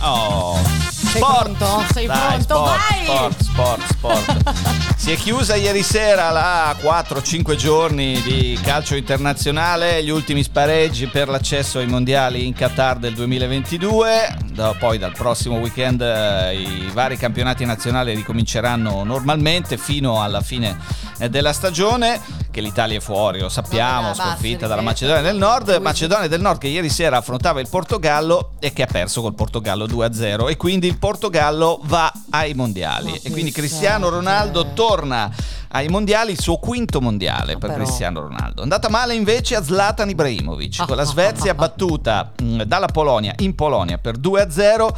Oh, 0.00 0.58
Sei 0.88 1.20
sport. 1.20 1.56
pronto? 1.58 1.84
Sei 1.92 2.06
Dai, 2.06 2.42
pronto? 2.42 2.54
Sport, 2.54 2.78
Vai! 2.88 3.04
sport, 3.04 3.42
sport, 3.42 3.86
sport. 3.90 4.96
si 4.96 5.12
è 5.12 5.16
chiusa 5.16 5.56
ieri 5.56 5.82
sera 5.82 6.30
la 6.30 6.74
4-5 6.80 7.54
giorni 7.56 8.22
di 8.22 8.58
calcio 8.62 8.96
internazionale, 8.96 10.02
gli 10.02 10.10
ultimi 10.10 10.42
spareggi 10.42 11.08
per 11.08 11.28
l'accesso 11.28 11.80
ai 11.80 11.86
mondiali 11.86 12.46
in 12.46 12.54
Qatar 12.54 12.96
del 12.96 13.12
2022. 13.12 14.38
Da- 14.52 14.74
poi 14.78 14.96
dal 14.96 15.12
prossimo 15.12 15.58
weekend 15.58 16.00
eh, 16.00 16.54
i 16.54 16.90
vari 16.94 17.18
campionati 17.18 17.66
nazionali 17.66 18.14
ricominceranno 18.14 19.04
normalmente 19.04 19.76
fino 19.76 20.22
alla 20.22 20.40
fine 20.40 20.78
eh, 21.18 21.28
della 21.28 21.52
stagione. 21.52 22.48
Che 22.50 22.60
l'Italia 22.60 22.98
è 22.98 23.00
fuori, 23.00 23.38
lo 23.38 23.48
sappiamo, 23.48 24.12
sconfitta 24.12 24.66
dalla. 24.66 24.82
Macedonia 24.82 25.22
del 25.22 25.36
Nord. 25.36 25.78
Macedonia 25.80 26.28
del 26.28 26.40
Nord 26.40 26.58
che 26.58 26.66
ieri 26.66 26.88
sera 26.88 27.18
affrontava 27.18 27.60
il 27.60 27.68
Portogallo 27.68 28.52
e 28.58 28.72
che 28.72 28.82
ha 28.82 28.86
perso 28.86 29.20
col 29.20 29.34
Portogallo 29.34 29.86
2-0 29.86 30.48
e 30.48 30.56
quindi 30.56 30.86
il 30.88 30.98
Portogallo 30.98 31.80
va 31.84 32.12
ai 32.30 32.54
mondiali 32.54 33.20
e 33.22 33.30
quindi 33.30 33.52
Cristiano. 33.52 34.08
Ronaldo 34.08 34.72
torna 34.74 35.30
ai 35.72 35.88
mondiali, 35.88 36.32
il 36.32 36.40
suo 36.40 36.56
quinto 36.56 37.00
mondiale 37.00 37.56
per 37.56 37.70
però. 37.70 37.84
Cristiano 37.84 38.20
Ronaldo. 38.20 38.62
Andata 38.62 38.88
male 38.88 39.14
invece 39.14 39.54
a 39.54 39.62
Zlatan 39.62 40.08
Ibrahimovic 40.08 40.80
Ah, 40.80 40.86
con 40.86 40.96
la 40.96 41.02
ah, 41.02 41.06
Svezia 41.06 41.52
ah, 41.52 41.54
ah. 41.54 41.58
battuta 41.58 42.32
mh, 42.36 42.62
dalla 42.62 42.86
Polonia 42.86 43.34
in 43.38 43.54
Polonia 43.54 43.98
per 43.98 44.18
2-0, 44.18 44.88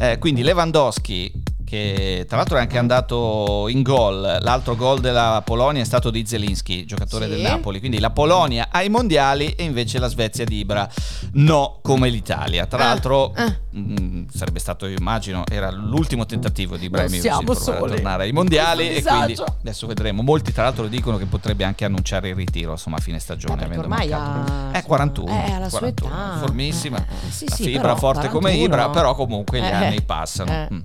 eh, 0.00 0.18
quindi 0.18 0.42
Lewandowski 0.42 1.32
che 1.68 2.24
tra 2.26 2.38
l'altro 2.38 2.56
è 2.56 2.60
anche 2.60 2.78
andato 2.78 3.66
in 3.68 3.82
gol, 3.82 4.38
l'altro 4.40 4.74
gol 4.74 5.00
della 5.00 5.42
Polonia 5.44 5.82
è 5.82 5.84
stato 5.84 6.08
di 6.10 6.24
Zelinski, 6.24 6.86
giocatore 6.86 7.26
Sì. 7.26 7.32
del 7.32 7.40
Napoli, 7.42 7.78
quindi 7.78 7.98
la 8.00 8.08
Polonia 8.08 8.68
ai 8.70 8.88
mondiali 8.88 9.50
e 9.50 9.64
invece 9.64 9.98
la 9.98 10.08
Svezia 10.08 10.46
di 10.46 10.60
Ibra 10.60 10.88
no 11.34 11.80
come 11.82 12.08
l'Italia. 12.08 12.64
Tra 12.64 12.76
Ah, 12.78 12.86
l'altro 12.86 13.32
ah. 13.34 13.54
mh, 13.70 14.28
sarebbe 14.32 14.60
stato, 14.60 14.86
io 14.86 14.96
immagino, 14.96 15.44
era 15.50 15.70
l'ultimo 15.70 16.24
tentativo 16.24 16.76
di 16.78 16.86
Ibrahimovic 16.86 17.56
soli. 17.60 17.90
tornare 17.92 18.22
ai 18.22 18.32
mondiali 18.32 18.88
e 18.94 19.02
quindi 19.02 19.36
adesso 19.60 19.86
vedremo. 19.86 20.22
Molti 20.22 20.52
tra 20.52 20.62
l'altro 20.62 20.86
dicono 20.86 21.18
che 21.18 21.26
potrebbe 21.26 21.64
anche 21.64 21.84
annunciare 21.84 22.30
il 22.30 22.34
ritiro 22.34 22.70
insomma 22.72 22.96
a 22.96 23.00
fine 23.00 23.18
Eh, 23.18 23.20
stagione. 23.20 23.64
avendo 23.64 23.82
ormai 23.82 24.10
ha 24.12 24.70
È 24.72 24.82
41. 24.84 25.30
Eh, 25.32 25.52
alla 25.52 25.68
sua 25.68 25.80
41, 25.80 26.14
età. 26.14 26.36
Formissima. 26.38 26.96
Eh, 26.96 27.00
eh, 27.02 27.30
sì, 27.30 27.46
sì, 27.48 27.62
fibra 27.64 27.82
però, 27.88 27.96
forte 27.96 28.28
come 28.28 28.52
41. 28.52 28.64
Ibra, 28.64 28.88
però 28.88 29.14
comunque 29.14 29.60
gli 29.60 29.64
Eh, 29.64 29.70
anni 29.72 29.96
eh. 29.96 30.02
passano. 30.02 30.50
Eh. 30.50 30.68
Mm. 30.72 30.78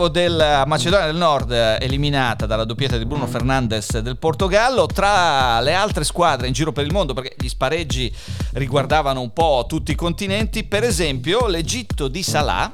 Dicevo 0.00 0.08
della 0.08 0.64
Macedonia 0.64 1.04
del 1.04 1.16
Nord 1.16 1.52
eh, 1.52 1.76
eliminata 1.78 2.46
dalla 2.46 2.64
doppietta 2.64 2.96
di 2.96 3.04
Bruno 3.04 3.26
Fernandes 3.26 3.98
del 3.98 4.16
Portogallo. 4.16 4.86
Tra 4.86 5.60
le 5.60 5.74
altre 5.74 6.04
squadre 6.04 6.46
in 6.46 6.54
giro 6.54 6.72
per 6.72 6.86
il 6.86 6.92
mondo 6.92 7.12
perché 7.12 7.36
gli 7.38 7.48
spareggi 7.48 8.10
riguardavano 8.52 9.20
un 9.20 9.34
po' 9.34 9.66
tutti 9.68 9.90
i 9.90 9.94
continenti, 9.94 10.64
per 10.64 10.84
esempio 10.84 11.46
l'Egitto 11.48 12.08
di 12.08 12.22
Salah 12.22 12.72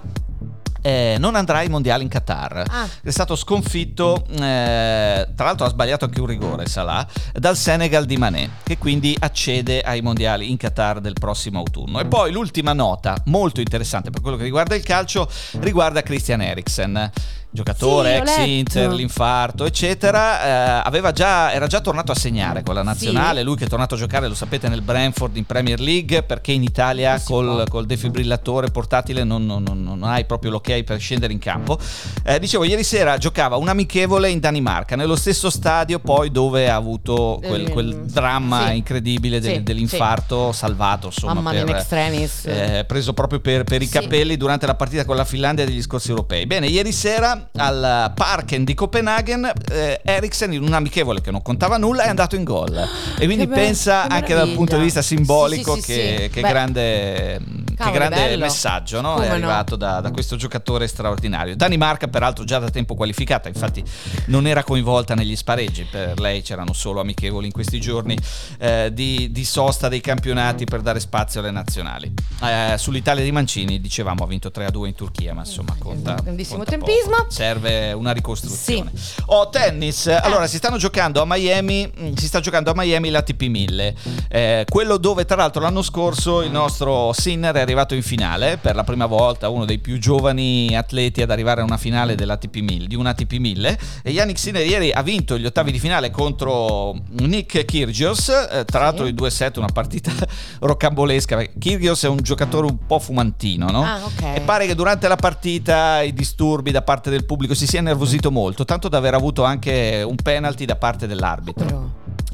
eh, 0.82 1.16
non 1.18 1.34
andrà 1.34 1.58
ai 1.58 1.68
mondiali 1.68 2.02
in 2.02 2.08
Qatar. 2.08 2.64
Ah. 2.68 2.88
È 3.02 3.10
stato 3.10 3.36
sconfitto, 3.36 4.24
eh, 4.30 5.28
tra 5.34 5.44
l'altro 5.44 5.66
ha 5.66 5.68
sbagliato 5.68 6.04
anche 6.04 6.20
un 6.20 6.26
rigore 6.26 6.66
Salah, 6.66 7.06
dal 7.32 7.56
Senegal 7.56 8.04
di 8.04 8.16
Mané, 8.16 8.50
che 8.62 8.78
quindi 8.78 9.16
accede 9.18 9.80
ai 9.80 10.00
mondiali 10.00 10.50
in 10.50 10.56
Qatar 10.56 11.00
del 11.00 11.14
prossimo 11.18 11.58
autunno. 11.58 12.00
E 12.00 12.06
poi 12.06 12.32
l'ultima 12.32 12.72
nota, 12.72 13.16
molto 13.26 13.60
interessante 13.60 14.10
per 14.10 14.20
quello 14.20 14.36
che 14.36 14.44
riguarda 14.44 14.74
il 14.74 14.82
calcio, 14.82 15.28
riguarda 15.60 16.02
Christian 16.02 16.42
Eriksen. 16.42 17.10
Giocatore, 17.56 18.22
Sì, 18.26 18.32
ex. 18.32 18.46
Inter, 18.46 18.92
l'infarto, 18.92 19.64
eccetera. 19.64 20.80
eh, 20.80 20.82
aveva 20.84 21.10
già, 21.12 21.52
era 21.52 21.66
già 21.66 21.80
tornato 21.80 22.12
a 22.12 22.14
segnare 22.14 22.62
con 22.62 22.74
la 22.74 22.82
nazionale. 22.82 23.42
Lui 23.42 23.56
che 23.56 23.64
è 23.64 23.68
tornato 23.68 23.94
a 23.94 23.98
giocare, 23.98 24.28
lo 24.28 24.34
sapete, 24.34 24.68
nel 24.68 24.82
Brentford 24.82 25.36
in 25.36 25.44
Premier 25.44 25.80
League, 25.80 26.22
perché 26.22 26.52
in 26.52 26.62
Italia 26.62 27.18
si 27.18 27.26
col, 27.26 27.66
col 27.68 27.86
defibrillatore 27.86 28.70
portatile 28.70 29.24
non, 29.24 29.44
non- 29.46 29.62
non- 29.62 29.82
non 29.82 30.02
hai 30.04 30.24
proprio 30.26 30.50
l'ok 30.50 30.82
per 30.82 30.98
scendere 31.00 31.32
in 31.32 31.38
campo. 31.38 31.78
Eh, 32.24 32.38
dicevo, 32.38 32.64
ieri 32.64 32.84
sera 32.84 33.16
giocava 33.18 33.56
un 33.56 33.68
amichevole 33.68 34.28
in 34.30 34.38
Danimarca, 34.40 34.96
nello 34.96 35.16
stesso 35.16 35.48
stadio 35.50 35.98
poi 35.98 36.30
dove 36.30 36.68
ha 36.68 36.74
avuto 36.76 37.40
quel, 37.44 37.66
Eh, 37.66 37.70
quel 37.70 37.94
dramma 38.06 38.68
sì. 38.68 38.76
incredibile 38.76 39.40
del- 39.40 39.54
Sì, 39.56 39.62
dell'infarto 39.62 40.52
salvato, 40.52 41.06
insomma, 41.06 41.34
Mamma 41.34 41.50
per- 41.52 41.68
in 41.68 41.74
extremis. 41.74 42.44
eh, 42.46 42.84
preso 42.86 43.12
proprio 43.14 43.40
per, 43.40 43.64
per 43.64 43.80
i 43.82 43.86
Sì. 43.86 43.92
capelli 43.92 44.36
durante 44.36 44.66
la 44.66 44.74
partita 44.74 45.04
con 45.04 45.16
la 45.16 45.24
Finlandia 45.24 45.64
degli 45.64 45.80
scorsi 45.82 46.10
europei. 46.10 46.46
Bene, 46.46 46.66
ieri 46.66 46.92
sera 46.92 47.45
al 47.56 48.12
Parken 48.14 48.64
di 48.64 48.74
Copenaghen, 48.74 49.50
eh, 49.70 50.00
Eriksen 50.02 50.52
in 50.52 50.62
un 50.62 50.72
amichevole 50.72 51.20
che 51.20 51.30
non 51.30 51.42
contava 51.42 51.76
nulla 51.76 52.04
è 52.04 52.08
andato 52.08 52.36
in 52.36 52.44
gol. 52.44 52.76
E 53.18 53.24
quindi 53.24 53.46
pensa 53.46 54.06
che 54.08 54.14
anche 54.14 54.34
dal 54.34 54.50
punto 54.50 54.76
di 54.76 54.82
vista 54.82 55.02
simbolico 55.02 55.74
Sì, 55.74 55.82
sì, 55.82 55.92
sì, 55.92 55.98
che, 55.98 56.30
che 56.32 56.40
Beh. 56.40 57.40
Grande, 57.76 57.92
che 57.92 57.98
Cavolo, 57.98 57.98
grande 57.98 58.16
bello. 58.16 58.44
messaggio 58.44 59.00
no? 59.00 59.18
È 59.18 59.28
no? 59.28 59.34
arrivato 59.34 59.76
da, 59.76 60.00
da 60.00 60.10
questo 60.10 60.36
giocatore 60.36 60.86
straordinario. 60.86 61.56
Danimarca 61.56 62.08
peraltro 62.08 62.44
già 62.44 62.58
da 62.58 62.70
tempo 62.70 62.94
qualificata, 62.94 63.48
infatti 63.48 63.84
non 64.26 64.46
era 64.46 64.64
coinvolta 64.64 65.14
negli 65.14 65.36
spareggi, 65.36 65.84
per 65.84 66.18
lei 66.18 66.42
c'erano 66.42 66.72
solo 66.72 67.00
amichevoli 67.00 67.46
in 67.46 67.52
questi 67.52 67.80
giorni 67.80 68.18
eh, 68.58 68.90
di, 68.92 69.30
di 69.30 69.44
sosta 69.44 69.88
dei 69.88 70.00
campionati 70.00 70.64
per 70.64 70.80
dare 70.80 71.00
spazio 71.00 71.40
alle 71.40 71.50
nazionali. 71.50 72.12
Eh, 72.42 72.74
Sull'Italia 72.78 73.22
di 73.22 73.32
Mancini 73.32 73.80
dicevamo 73.80 74.24
ha 74.24 74.26
vinto 74.26 74.50
3-2 74.54 74.86
in 74.86 74.94
Turchia, 74.94 75.34
ma 75.34 75.40
insomma 75.40 75.74
conta. 75.78 76.14
Grandissimo 76.14 76.58
conta 76.58 76.76
poco. 76.76 76.86
tempismo. 76.86 77.26
Serve 77.28 77.92
una 77.92 78.12
ricostruzione. 78.12 78.90
Oh, 79.26 79.48
tennis. 79.48 80.06
Allora, 80.06 80.46
si 80.46 80.56
stanno 80.56 80.78
giocando 80.78 81.20
a 81.20 81.24
Miami, 81.26 81.90
mm, 81.98 82.14
si 82.14 82.26
sta 82.26 82.40
giocando 82.40 82.70
a 82.70 82.74
Miami 82.74 83.10
l'ATP 83.10 83.42
1000. 83.42 83.94
Eh, 84.28 84.64
quello 84.68 84.96
dove 84.96 85.24
tra 85.24 85.36
l'altro 85.36 85.60
l'anno 85.60 85.82
scorso 85.82 86.42
il 86.42 86.50
nostro 86.50 87.12
Sinner 87.12 87.54
è 87.54 87.64
arrivato 87.66 87.94
in 87.94 88.02
finale 88.02 88.56
per 88.56 88.74
la 88.76 88.84
prima 88.84 89.06
volta, 89.06 89.48
uno 89.48 89.64
dei 89.64 89.78
più 89.78 89.98
giovani 89.98 90.76
atleti 90.76 91.20
ad 91.22 91.30
arrivare 91.30 91.60
a 91.60 91.64
una 91.64 91.76
finale 91.76 92.14
dell'ATP 92.14 92.56
1000, 92.56 92.86
di 92.86 92.94
un 92.94 93.06
ATP 93.06 93.32
1000 93.34 93.78
e 94.02 94.10
Yannick 94.12 94.38
Sinner 94.38 94.64
ieri 94.64 94.92
ha 94.92 95.02
vinto 95.02 95.36
gli 95.36 95.44
ottavi 95.44 95.72
di 95.72 95.78
finale 95.78 96.10
contro 96.10 96.94
Nick 97.18 97.64
Kyrgios, 97.64 98.28
eh, 98.28 98.64
tra 98.64 98.80
l'altro 98.80 99.04
Sì. 99.04 99.10
i 99.10 99.14
2-7 99.14 99.58
una 99.58 99.68
partita 99.72 100.12
rocambolesca. 100.60 101.42
Kyrgios 101.58 102.04
è 102.04 102.08
un 102.08 102.18
giocatore 102.22 102.66
un 102.66 102.78
po' 102.86 102.98
fumantino, 102.98 103.70
no? 103.70 103.82
Ah, 103.82 104.00
ok. 104.04 104.22
E 104.36 104.40
pare 104.40 104.66
che 104.66 104.74
durante 104.74 105.08
la 105.08 105.16
partita 105.16 106.02
i 106.02 106.12
disturbi 106.12 106.70
da 106.70 106.82
parte 106.82 107.10
del 107.10 107.24
pubblico 107.24 107.54
si 107.54 107.66
sia 107.66 107.80
innervosito 107.80 108.30
molto, 108.30 108.64
tanto 108.64 108.88
da 108.88 108.98
aver 108.98 109.14
avuto 109.14 109.42
anche 109.44 110.02
un 110.06 110.16
penalty 110.16 110.64
da 110.64 110.76
parte 110.76 111.06
dell'arbitro 111.06 111.64
Però- 111.64 111.85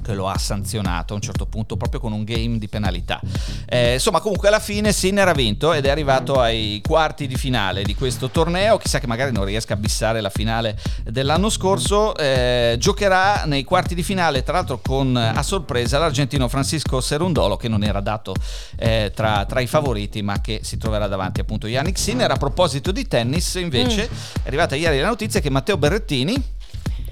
che 0.03 0.15
lo 0.15 0.29
ha 0.29 0.37
sanzionato 0.37 1.12
a 1.12 1.17
un 1.17 1.23
certo 1.23 1.47
punto 1.47 1.77
proprio 1.77 2.01
con 2.01 2.12
un 2.12 2.25
game 2.25 2.59
di 2.59 2.69
penalità. 2.69 3.21
Eh, 3.67 3.95
insomma, 3.95 4.21
comunque 4.21 4.49
alla 4.49 4.61
fine 4.61 4.93
Sinner 4.93 5.29
ha 5.29 5.33
vinto 5.33 5.73
ed 5.73 5.87
è 5.87 5.91
arrivato 5.91 6.41
ai 6.41 6.83
quarti 6.87 7.27
di 7.27 7.37
finale 7.37 7.83
di 7.83 7.95
questo 7.95 8.29
torneo. 8.29 8.77
Chissà 8.79 8.99
che 8.99 9.07
magari 9.07 9.33
non 9.33 9.45
riesca 9.45 9.75
a 9.75 9.77
bissare 9.77 10.21
la 10.21 10.31
finale 10.31 10.79
dell'anno 11.05 11.49
scorso. 11.49 12.17
Eh, 12.17 12.77
giocherà 12.79 13.45
nei 13.45 13.65
quarti 13.65 13.95
di 13.95 14.03
finale, 14.03 14.43
tra 14.43 14.55
l'altro 14.55 14.81
con 14.81 15.17
a 15.17 15.43
sorpresa 15.43 15.99
l'argentino 15.99 16.49
Francisco 16.49 17.01
Serundolo, 17.01 17.57
che 17.57 17.69
non 17.69 17.83
era 17.83 18.01
dato 18.01 18.35
eh, 18.77 19.12
tra, 19.15 19.45
tra 19.47 19.61
i 19.61 19.67
favoriti, 19.67 20.23
ma 20.23 20.41
che 20.41 20.61
si 20.62 20.77
troverà 20.77 21.07
davanti 21.07 21.41
appunto 21.41 21.67
Yannick 21.67 21.99
Sinner. 21.99 22.31
A 22.31 22.37
proposito 22.37 22.93
di 22.93 23.07
tennis, 23.07 23.55
invece, 23.55 24.05
è 24.43 24.47
arrivata 24.47 24.75
ieri 24.75 24.99
la 25.01 25.09
notizia 25.09 25.41
che 25.41 25.51
Matteo 25.51 25.77
Berrettini. 25.77 26.61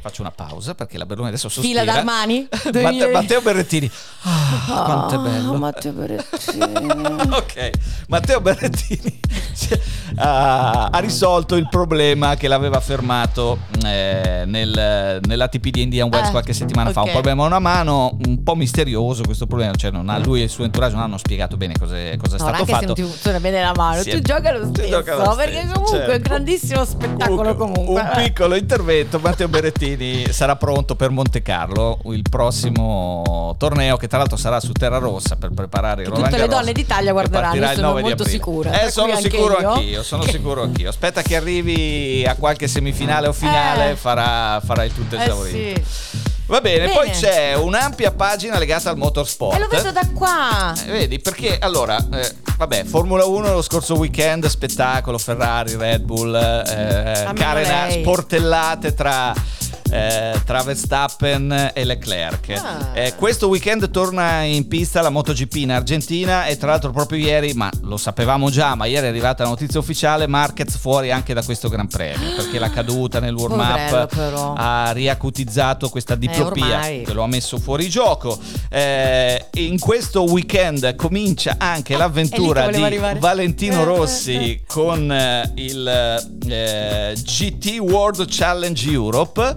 Faccio 0.00 0.22
una 0.22 0.30
pausa 0.30 0.74
perché 0.74 0.96
la 0.96 1.04
Berlone 1.04 1.28
adesso 1.28 1.48
sospira. 1.50 1.80
Fila 1.82 1.92
d'Armani? 1.92 2.48
Matteo, 2.72 3.10
Matteo 3.10 3.40
Berrettini. 3.42 3.90
Ah, 4.22 4.82
quanto 4.84 5.14
è 5.14 5.18
Ah, 5.18 5.20
bello. 5.20 5.54
Matteo 5.58 5.92
Berrettini. 5.92 6.64
ok, 7.30 7.70
Matteo 8.08 8.40
Berrettini 8.40 9.20
ha, 10.16 10.86
ha 10.86 10.98
risolto 11.00 11.56
il 11.56 11.68
problema 11.68 12.34
che 12.36 12.48
l'aveva 12.48 12.80
fermato 12.80 13.58
eh, 13.84 14.44
nel, 14.46 15.20
nell'ATP 15.26 15.68
di 15.68 15.82
Indian 15.82 16.08
Wells 16.10 16.28
Eh, 16.28 16.30
qualche 16.30 16.52
settimana 16.54 16.90
fa. 16.92 17.02
Un 17.02 17.10
problema 17.12 17.42
a 17.42 17.46
una 17.46 17.58
mano, 17.58 18.16
un 18.26 18.42
po' 18.42 18.54
misterioso 18.54 19.22
questo 19.24 19.46
problema. 19.46 19.74
Cioè, 19.74 19.90
non 19.90 20.08
ha, 20.08 20.18
lui 20.18 20.40
e 20.40 20.44
il 20.44 20.50
suo 20.50 20.64
entourage 20.64 20.94
non 20.94 21.02
hanno 21.04 21.18
spiegato 21.18 21.56
bene 21.56 21.74
cosa 21.78 21.96
è, 21.96 22.16
cosa 22.16 22.36
è 22.36 22.38
No, 22.38 22.44
stato 22.46 22.60
anche 22.60 22.72
fatto. 22.72 22.94
se 22.96 23.02
non 23.30 23.34
ti 23.36 23.42
bene 23.42 23.62
la 23.62 23.72
mano, 23.76 24.02
Sì, 24.02 24.10
tu 24.10 24.20
gioca 24.20 24.56
lo 24.56 24.66
stesso. 24.72 24.88
gioca 24.88 25.14
lo 25.16 25.34
perché 25.36 25.58
stesso, 25.60 25.72
comunque 25.72 25.98
è 25.98 26.04
un 26.04 26.10
certo. 26.12 26.28
grandissimo 26.28 26.84
spettacolo 26.84 27.54
comunque. 27.54 28.00
Un 28.00 28.10
piccolo 28.16 28.54
intervento, 28.54 29.18
Matteo 29.18 29.48
Berrettini 29.48 29.89
sarà 30.30 30.56
pronto 30.56 30.94
per 30.96 31.10
Monte 31.10 31.42
Carlo, 31.42 31.98
il 32.06 32.22
prossimo 32.28 33.54
torneo 33.58 33.96
che 33.96 34.08
tra 34.08 34.18
l'altro 34.18 34.36
sarà 34.36 34.60
su 34.60 34.72
Terra 34.72 34.98
Rossa 34.98 35.36
per 35.36 35.50
preparare 35.50 36.02
il 36.02 36.08
Che 36.08 36.14
Roland 36.14 36.30
tutte 36.32 36.42
le 36.46 36.48
donne 36.48 36.72
d'Italia 36.72 37.12
guarderanno, 37.12 37.56
il 37.56 37.70
sono 37.74 37.86
9 37.88 38.02
di 38.02 38.08
molto 38.08 38.24
sicura. 38.24 38.82
Eh, 38.82 38.90
sono 38.90 39.16
sicuro 39.16 39.58
io. 39.60 39.70
anch'io, 39.72 40.02
sono 40.02 40.22
Che- 40.22 40.30
sicuro 40.32 40.62
anch'io. 40.62 40.88
Aspetta 40.88 41.22
che 41.22 41.36
arrivi 41.36 42.24
a 42.26 42.34
qualche 42.36 42.68
semifinale 42.68 43.28
o 43.28 43.32
finale, 43.32 43.90
Eh. 43.90 43.96
farà, 43.96 44.60
farà 44.64 44.84
il 44.84 44.92
tutto 44.94 45.16
Eh 45.16 45.22
esaurito. 45.22 45.56
sì. 45.56 46.28
Va 46.46 46.60
bene, 46.60 46.86
Bene. 46.86 46.92
poi 46.94 47.10
c'è 47.10 47.54
un'ampia 47.54 48.10
pagina 48.10 48.58
legata 48.58 48.90
al 48.90 48.96
motorsport. 48.96 49.54
E 49.54 49.60
lo 49.60 49.68
vedo 49.68 49.92
da 49.92 50.04
qua. 50.12 50.74
Eh, 50.84 50.90
Vedi, 50.90 51.20
perché 51.20 51.58
allora, 51.60 51.96
eh, 52.12 52.34
vabbè, 52.56 52.82
Formula 52.86 53.24
1 53.24 53.52
lo 53.52 53.62
scorso 53.62 53.94
weekend, 53.96 54.46
spettacolo, 54.46 55.16
Ferrari, 55.16 55.76
Red 55.76 56.02
Bull, 56.02 56.34
eh, 56.34 57.30
carena, 57.34 57.88
sportellate 57.90 58.94
tra, 58.94 59.32
eh, 59.90 60.40
tra 60.44 60.62
Verstappen 60.62 61.72
e 61.74 61.84
Leclerc. 61.84 62.50
Ah. 62.50 62.90
Eh, 62.94 63.14
questo 63.16 63.48
weekend 63.48 63.90
torna 63.90 64.42
in 64.42 64.68
pista 64.68 65.00
la 65.00 65.10
MotoGP 65.10 65.54
in 65.56 65.72
Argentina 65.72 66.46
e 66.46 66.56
tra 66.56 66.70
l'altro 66.70 66.90
proprio 66.90 67.18
ieri, 67.18 67.52
ma 67.54 67.70
lo 67.82 67.96
sapevamo 67.96 68.50
già, 68.50 68.74
ma 68.74 68.86
ieri 68.86 69.06
è 69.06 69.08
arrivata 69.08 69.42
la 69.42 69.50
notizia 69.50 69.80
ufficiale, 69.80 70.26
Marquez 70.26 70.76
fuori 70.76 71.10
anche 71.10 71.34
da 71.34 71.42
questo 71.42 71.68
Gran 71.68 71.88
Premio, 71.88 72.34
perché 72.36 72.58
la 72.58 72.70
caduta 72.70 73.20
nel 73.20 73.34
warm-up 73.34 74.14
però. 74.14 74.54
ha 74.56 74.92
riacutizzato 74.92 75.88
questa 75.88 76.14
diplopia 76.14 76.64
ormai. 76.64 77.02
che 77.02 77.12
lo 77.12 77.22
ha 77.22 77.26
messo 77.26 77.58
fuori 77.58 77.88
gioco. 77.88 78.38
Eh, 78.68 79.46
in 79.54 79.78
questo 79.78 80.24
weekend 80.24 80.94
comincia 80.96 81.56
anche 81.58 81.96
l'avventura 81.96 82.64
è 82.64 82.66
lì 82.66 82.72
che 82.72 82.78
di 82.78 82.84
arrivare. 82.84 83.18
Valentino 83.18 83.80
Eh, 83.80 83.84
Rossi 83.84 84.34
eh, 84.34 84.50
eh. 84.50 84.62
con 84.66 85.10
eh, 85.10 85.50
il 85.56 85.86
eh, 86.48 87.14
GT 87.14 87.78
World 87.78 88.26
Challenge 88.28 88.90
Europe 88.90 89.56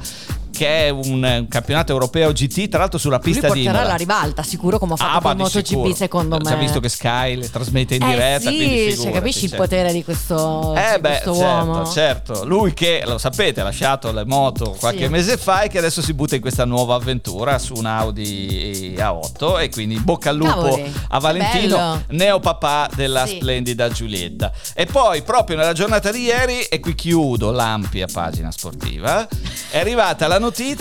che 0.63 0.85
è 0.85 0.89
un, 0.89 1.23
un 1.23 1.45
campionato 1.49 1.91
europeo 1.91 2.31
GT 2.31 2.69
tra 2.69 2.79
l'altro 2.79 2.97
sulla 2.97 3.19
Lui 3.21 3.31
pista 3.31 3.49
di 3.51 3.63
Imola. 3.63 3.83
la 3.83 3.95
ribalta, 3.95 4.43
sicuro 4.43 4.79
come 4.79 4.93
ha 4.93 4.97
fatto 4.97 5.27
Ah, 5.27 5.33
MotoGP, 5.35 5.65
sicuro. 5.65 5.93
secondo 5.95 6.37
me. 6.37 6.45
Si 6.45 6.53
è 6.53 6.57
visto 6.57 6.79
che 6.79 6.89
Sky 6.89 7.35
le 7.35 7.49
trasmette 7.49 7.95
in 7.95 8.05
diretta, 8.05 8.49
eh 8.49 8.55
quindi 8.55 8.65
sì, 8.67 8.75
cioè, 8.83 8.89
figurati, 8.91 9.13
capisci 9.13 9.43
il 9.43 9.49
certo. 9.49 9.63
potere 9.63 9.91
di 9.93 10.03
questo, 10.03 10.73
Eh 10.75 10.93
di 10.95 11.01
beh, 11.01 11.09
questo 11.09 11.33
certo, 11.35 11.65
uomo? 11.65 11.85
certo. 11.91 12.45
Lui 12.45 12.73
che, 12.73 13.03
lo 13.05 13.17
sapete, 13.17 13.59
ha 13.61 13.63
lasciato 13.65 14.11
le 14.11 14.25
moto 14.25 14.75
qualche 14.79 15.03
Sì. 15.05 15.09
mese 15.09 15.37
fa 15.37 15.61
e 15.63 15.67
che 15.69 15.77
adesso 15.79 16.01
si 16.01 16.13
butta 16.13 16.35
in 16.35 16.41
questa 16.41 16.63
nuova 16.65 16.95
avventura 16.95 17.59
su 17.59 17.73
un 17.75 17.85
Audi 17.85 18.95
A8 18.97 19.59
e 19.61 19.69
quindi 19.69 19.99
bocca 19.99 20.29
al 20.29 20.37
lupo 20.37 20.51
Cavoli, 20.53 20.93
a 21.09 21.19
Valentino, 21.19 21.75
bello. 21.77 22.03
neopapà 22.09 22.89
della 22.95 23.25
Sì. 23.25 23.35
splendida 23.35 23.89
Giulietta. 23.89 24.51
E 24.73 24.85
poi 24.85 25.21
proprio 25.23 25.57
nella 25.57 25.73
giornata 25.73 26.11
di 26.11 26.21
ieri, 26.23 26.61
e 26.61 26.79
qui 26.79 26.95
chiudo 26.95 27.51
l'ampia 27.51 28.07
pagina 28.11 28.51
sportiva, 28.51 29.27
è 29.69 29.79
arrivata 29.79 30.27
la 30.27 30.39
notizia 30.39 30.51
Sei 30.53 30.69
in 30.71 30.77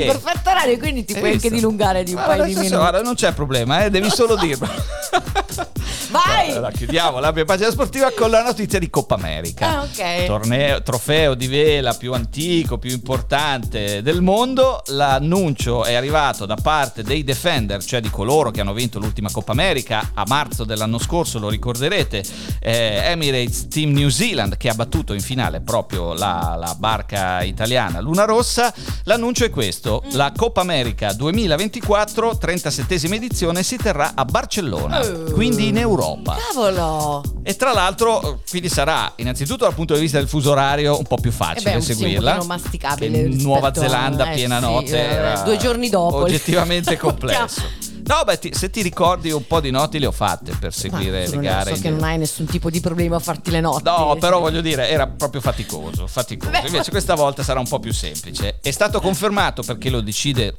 che... 0.00 0.06
perfetto 0.06 0.50
orario, 0.50 0.78
quindi 0.78 1.04
ti 1.04 1.12
Hai 1.14 1.18
puoi 1.18 1.32
anche 1.32 1.48
visto? 1.48 1.56
dilungare 1.56 2.02
di 2.04 2.12
un 2.14 2.22
paio 2.24 2.44
di 2.44 2.54
minuti. 2.54 2.74
guarda, 2.74 3.02
non 3.02 3.14
c'è 3.14 3.32
problema, 3.32 3.84
eh, 3.84 3.90
devi 3.90 4.10
solo 4.10 4.36
dirlo. 4.36 4.68
Vai! 6.10 6.50
Allora, 6.50 6.72
chiudiamo 6.72 7.20
la 7.20 7.32
mia 7.32 7.44
pagina 7.44 7.70
sportiva 7.70 8.10
con 8.10 8.30
la 8.30 8.42
notizia 8.42 8.80
di 8.80 8.90
Coppa 8.90 9.14
America. 9.14 9.78
Ah, 9.78 9.82
ok. 9.82 10.24
Torneo, 10.26 10.82
trofeo 10.82 11.34
di 11.34 11.46
vela 11.46 11.94
più 11.94 12.12
antico, 12.12 12.78
più 12.78 12.90
importante 12.90 14.02
del 14.02 14.20
mondo. 14.20 14.82
L'annuncio 14.86 15.84
è 15.84 15.94
arrivato 15.94 16.46
da 16.46 16.56
parte 16.60 17.02
dei 17.04 17.22
Defender, 17.22 17.82
cioè 17.84 18.00
di 18.00 18.10
coloro 18.10 18.50
che 18.50 18.60
hanno 18.60 18.72
vinto 18.72 18.98
l'ultima 18.98 19.30
Coppa 19.30 19.52
America 19.52 20.10
a 20.14 20.24
marzo 20.26 20.64
dell'anno 20.64 20.98
scorso, 20.98 21.38
lo 21.38 21.48
ricorderete, 21.48 22.24
eh, 22.60 23.02
Emirates 23.04 23.68
Team 23.68 23.92
New 23.92 24.08
Zealand 24.08 24.56
che 24.56 24.68
ha 24.68 24.74
battuto 24.74 25.12
in 25.12 25.20
finale 25.20 25.60
proprio 25.60 26.12
la, 26.12 26.56
la 26.58 26.74
barca 26.76 27.42
italiana 27.42 28.00
Luna 28.00 28.24
Rossa. 28.24 28.74
L'annuncio 29.04 29.44
è 29.44 29.50
questo, 29.50 30.02
Mm. 30.06 30.10
la 30.16 30.32
Coppa 30.36 30.60
America 30.60 31.12
2024, 31.12 32.38
37esima 32.40 33.14
edizione, 33.14 33.62
si 33.62 33.76
terrà 33.76 34.12
a 34.14 34.24
Barcellona, 34.24 35.00
Oh. 35.00 35.30
quindi 35.32 35.68
in 35.68 35.78
Europa. 35.78 36.36
Cavolo! 36.48 37.22
E 37.42 37.56
tra 37.56 37.72
l'altro, 37.72 38.40
quindi 38.48 38.68
sarà 38.68 39.12
innanzitutto 39.16 39.64
dal 39.64 39.74
punto 39.74 39.94
di 39.94 40.00
vista 40.00 40.18
del 40.18 40.28
fuso 40.28 40.50
orario 40.50 40.96
un 40.98 41.04
po' 41.04 41.16
più 41.16 41.32
facile 41.32 41.72
Eh 41.72 41.74
beh, 41.76 41.80
sì, 41.80 41.90
un 41.92 41.96
seguirla. 41.98 42.42
masticabile 42.44 43.28
Nuova 43.28 43.68
a- 43.68 43.74
Zelanda 43.74 44.30
eh, 44.30 44.34
piena 44.34 44.58
sì, 44.58 44.64
notte. 44.64 45.32
eh, 45.40 45.42
due 45.44 45.56
giorni 45.56 45.88
dopo. 45.88 46.16
Oggettivamente 46.18 46.96
complesso. 46.98 47.62
No, 48.10 48.24
beh, 48.24 48.38
ti- 48.40 48.52
se 48.52 48.70
ti 48.70 48.82
ricordi 48.82 49.30
un 49.30 49.46
po' 49.46 49.60
di 49.60 49.70
notti 49.70 50.00
le 50.00 50.06
ho 50.06 50.10
fatte 50.10 50.52
per 50.58 50.74
seguire 50.74 51.28
le 51.28 51.38
gare. 51.38 51.76
So 51.76 51.80
che 51.80 51.90
non 51.90 52.02
hai 52.02 52.18
nessun 52.18 52.44
tipo 52.46 52.68
di 52.68 52.80
problema 52.80 53.16
a 53.16 53.18
farti 53.20 53.52
le 53.52 53.60
notti. 53.60 53.84
No, 53.84 54.16
però 54.18 54.36
Sì. 54.38 54.42
voglio 54.42 54.60
dire, 54.60 54.88
era 54.88 55.06
proprio 55.06 55.40
faticoso, 55.40 56.08
faticoso. 56.08 56.50
Beh. 56.50 56.62
Invece 56.66 56.90
questa 56.90 57.14
volta 57.14 57.44
sarà 57.44 57.60
un 57.60 57.68
po' 57.68 57.78
più 57.78 57.92
semplice. 57.92 58.58
È 58.60 58.70
stato 58.72 59.00
confermato 59.00 59.62
perché 59.62 59.90
lo 59.90 60.00
decide 60.00 60.56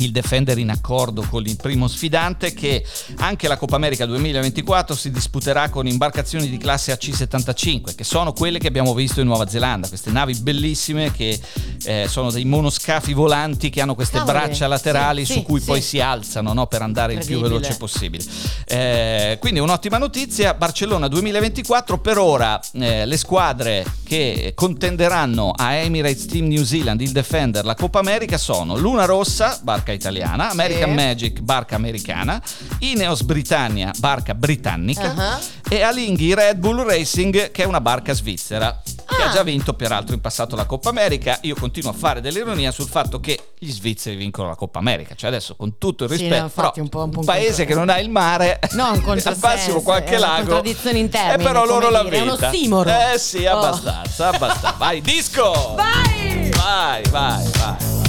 il 0.00 0.12
Defender 0.12 0.58
in 0.58 0.70
accordo 0.70 1.24
con 1.28 1.46
il 1.46 1.56
primo 1.56 1.88
sfidante 1.88 2.52
che 2.52 2.84
anche 3.18 3.48
la 3.48 3.56
Coppa 3.56 3.76
America 3.76 4.06
2024 4.06 4.94
si 4.94 5.10
disputerà 5.10 5.68
con 5.68 5.86
imbarcazioni 5.86 6.48
di 6.48 6.56
classe 6.58 6.92
AC-75 6.92 7.94
che 7.94 8.04
sono 8.04 8.32
quelle 8.32 8.58
che 8.58 8.66
abbiamo 8.66 8.94
visto 8.94 9.20
in 9.20 9.26
Nuova 9.26 9.48
Zelanda, 9.48 9.88
queste 9.88 10.10
navi 10.10 10.34
bellissime 10.34 11.12
che 11.12 11.38
eh, 11.84 12.06
sono 12.08 12.30
dei 12.30 12.44
monoscafi 12.44 13.12
volanti 13.12 13.70
che 13.70 13.80
hanno 13.80 13.94
queste 13.94 14.18
Cavoli, 14.18 14.38
braccia 14.38 14.66
laterali 14.66 15.24
sì, 15.24 15.32
su 15.32 15.38
sì, 15.40 15.44
cui 15.44 15.60
sì. 15.60 15.66
poi 15.66 15.80
si 15.80 16.00
alzano 16.00 16.52
no, 16.52 16.66
per 16.66 16.82
andare 16.82 17.14
il 17.14 17.24
più 17.24 17.40
veloce 17.40 17.76
possibile. 17.76 18.24
Eh, 18.66 19.38
quindi 19.40 19.60
un'ottima 19.60 19.98
notizia, 19.98 20.54
Barcellona 20.54 21.08
2024 21.08 21.98
per 21.98 22.18
ora 22.18 22.60
eh, 22.72 23.06
le 23.06 23.16
squadre 23.16 23.84
che 24.04 24.52
contenderanno 24.54 25.52
a 25.54 25.74
Emirates 25.74 26.26
Team 26.26 26.46
New 26.46 26.64
Zealand 26.64 27.00
il 27.00 27.12
Defender 27.12 27.64
la 27.64 27.74
Coppa 27.74 27.98
America 27.98 28.38
sono 28.38 28.76
Luna 28.76 29.04
Rossa, 29.04 29.58
barca 29.62 29.89
italiana, 29.92 30.50
American 30.50 30.88
Sì. 30.90 30.94
Magic, 30.94 31.40
barca 31.40 31.76
americana, 31.76 32.40
Ineos 32.80 33.22
Britannia, 33.22 33.90
barca 33.98 34.34
britannica 34.34 35.14
Ah. 35.16 35.38
e 35.68 35.82
Alinghi 35.82 36.34
Red 36.34 36.58
Bull 36.58 36.84
Racing 36.86 37.50
che 37.50 37.62
è 37.62 37.66
una 37.66 37.80
barca 37.80 38.12
svizzera. 38.12 38.80
Che 39.10 39.22
ha 39.22 39.28
Ah. 39.28 39.32
già 39.32 39.42
vinto 39.42 39.74
peraltro 39.74 40.14
in 40.14 40.20
passato 40.20 40.54
la 40.54 40.64
Coppa 40.66 40.88
America. 40.90 41.38
Io 41.42 41.54
continuo 41.56 41.90
a 41.90 41.94
fare 41.94 42.20
dell'ironia 42.20 42.70
sul 42.70 42.86
fatto 42.88 43.18
che 43.18 43.38
gli 43.58 43.70
svizzeri 43.70 44.14
vincono 44.16 44.48
la 44.48 44.54
Coppa 44.54 44.78
America. 44.78 45.14
Cioè, 45.16 45.28
adesso 45.28 45.56
con 45.56 45.78
tutto 45.78 46.04
il 46.04 46.10
Sì, 46.10 46.16
rispetto, 46.18 46.38
no, 46.38 46.44
infatti, 46.46 46.70
però 46.80 46.82
un 46.84 46.88
po'- 46.88 47.02
un 47.04 47.10
po' 47.10 47.18
un 47.20 47.24
paese 47.24 47.64
che 47.64 47.74
non 47.74 47.88
ha 47.88 47.98
il 47.98 48.08
mare, 48.08 48.60
No, 48.72 48.92
un 48.92 49.02
al 49.24 49.36
massimo 49.40 49.82
qualche 49.82 50.14
è 50.14 50.16
una 50.18 50.26
lago. 50.26 50.36
contraddizione 50.42 50.98
in 50.98 51.08
termini, 51.08 51.42
E 51.42 51.46
però 51.46 51.64
loro 51.66 51.90
la 51.90 52.02
dire, 52.04 52.16
è 52.18 52.20
un 52.22 52.30
vita. 52.30 52.48
ossimoro. 52.48 52.88
Eh 52.90 53.18
sì, 53.18 53.44
Oh. 53.46 53.56
abbastanza, 53.58 54.28
abbastanza. 54.28 54.74
Vai, 54.78 55.00
disco! 55.00 55.74
Vai! 55.74 56.50
Vai, 56.50 57.02
vai, 57.10 57.50
vai, 57.58 57.99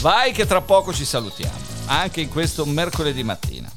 vai. 0.00 0.32
Che 0.32 0.46
tra 0.46 0.60
poco 0.60 0.92
ci 0.92 1.04
salutiamo. 1.04 1.54
Anche 1.86 2.20
in 2.20 2.28
questo 2.28 2.64
mercoledì 2.66 3.22
mattina. 3.22 3.70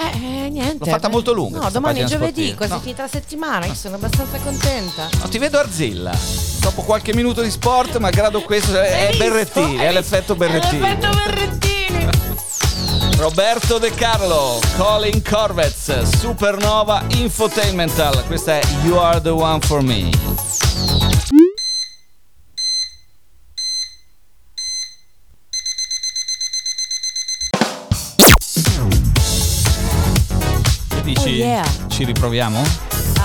Eh, 0.00 0.44
eh, 0.44 0.48
niente. 0.48 0.84
L'ho 0.84 0.90
fatta 0.92 1.08
molto 1.08 1.32
lunga 1.32 1.58
No, 1.58 1.70
domani 1.70 1.98
è 2.00 2.04
giovedì, 2.04 2.46
sportiva. 2.50 2.56
quasi 2.56 2.72
No. 2.72 2.78
finita 2.80 3.02
la 3.02 3.08
settimana. 3.08 3.66
Io 3.66 3.74
sono 3.74 3.96
abbastanza 3.96 4.38
contenta. 4.38 5.08
No, 5.20 5.28
ti 5.28 5.38
vedo 5.38 5.58
Arzilla. 5.58 6.16
Dopo 6.60 6.82
qualche 6.82 7.12
minuto 7.14 7.42
di 7.42 7.50
sport, 7.50 7.96
malgrado 7.98 8.40
questo, 8.42 8.78
è 8.80 9.08
visto? 9.10 9.24
Berrettini, 9.24 9.76
è 9.76 9.90
l'effetto 9.92 10.34
visto? 10.34 10.46
È 10.46 10.48
Berrettini. 10.50 10.80
l'effetto 10.82 11.08
Berrettini. 11.10 11.66
Roberto 13.16 13.78
De 13.78 13.90
Carlo, 13.90 14.60
Colin 14.76 15.20
Corvetz, 15.28 16.02
Supernova 16.20 17.02
Infotainmental. 17.16 18.24
Questa 18.26 18.60
è 18.60 18.62
You 18.84 18.98
Are 18.98 19.20
the 19.20 19.30
One 19.30 19.58
for 19.62 19.82
Me. 19.82 21.07
Dici? 31.30 31.42
Oh, 31.42 31.44
yeah. 31.44 31.64
Ci 31.88 32.04
riproviamo? 32.04 32.62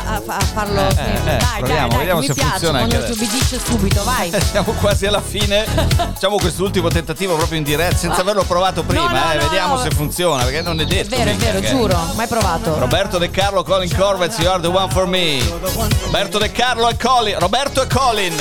A, 0.05 0.15
a- 0.25 0.35
a 0.35 0.39
farlo. 0.41 0.81
Eh, 0.81 0.91
eh, 0.91 1.21
dai, 1.23 1.37
proviamo, 1.59 1.59
dai, 1.59 1.87
dai, 1.89 1.97
vediamo 1.97 2.19
mi 2.19 2.25
se 2.25 2.33
funziona 2.33 2.79
anche 2.79 3.03
dici 3.15 3.59
subito, 3.63 4.03
vai. 4.03 4.31
Siamo 4.51 4.71
quasi 4.73 5.05
alla 5.05 5.21
fine. 5.21 5.63
Facciamo 5.95 6.37
quest'ultimo 6.37 6.89
tentativo 6.89 7.35
proprio 7.35 7.57
in 7.57 7.63
diretta, 7.63 7.95
senza 7.97 8.21
averlo 8.21 8.43
provato 8.43 8.83
prima. 8.83 9.09
no, 9.09 9.31
eh. 9.31 9.35
no, 9.35 9.41
Vediamo 9.43 9.75
no. 9.75 9.81
se 9.81 9.89
funziona, 9.91 10.43
perché 10.43 10.61
non 10.61 10.79
è 10.79 10.83
È 10.83 10.85
detto. 10.87 11.15
vero, 11.15 11.29
è 11.31 11.35
vero, 11.35 11.59
che- 11.59 11.67
giuro, 11.67 11.97
mai 12.15 12.27
provato. 12.27 12.77
Roberto 12.77 13.17
De 13.17 13.29
Carlo, 13.29 13.63
Colin 13.63 13.95
Corvetz, 13.95 14.37
You 14.39 14.51
Are 14.51 14.61
the 14.61 14.67
One 14.67 14.91
for 14.91 15.07
Me. 15.07 15.39
Roberto 16.05 16.37
De 16.37 16.51
Carlo 16.51 16.89
e 16.89 16.97
Colin. 16.97 17.39
Roberto 17.39 17.81
e 17.81 17.87
Colin. 17.87 18.35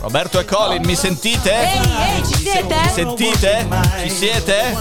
Roberto 0.00 0.38
e 0.38 0.44
Colin, 0.44 0.82
mi 0.84 0.94
sentite? 0.94 1.52
Ehi, 1.52 1.78
ehi, 2.16 2.26
ci 2.26 2.38
siete? 2.38 2.74
Mi 2.80 2.90
sentite? 2.94 3.66
Ci 4.02 4.10
siete? 4.10 4.78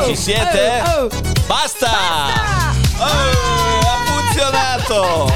Oh, 0.00 0.06
Ci 0.08 0.16
siete? 0.16 0.82
oh, 0.84 1.02
oh. 1.04 1.08
Basta! 1.46 2.67
Oh, 2.98 3.04
ha 3.04 4.04
funzionato! 4.04 5.32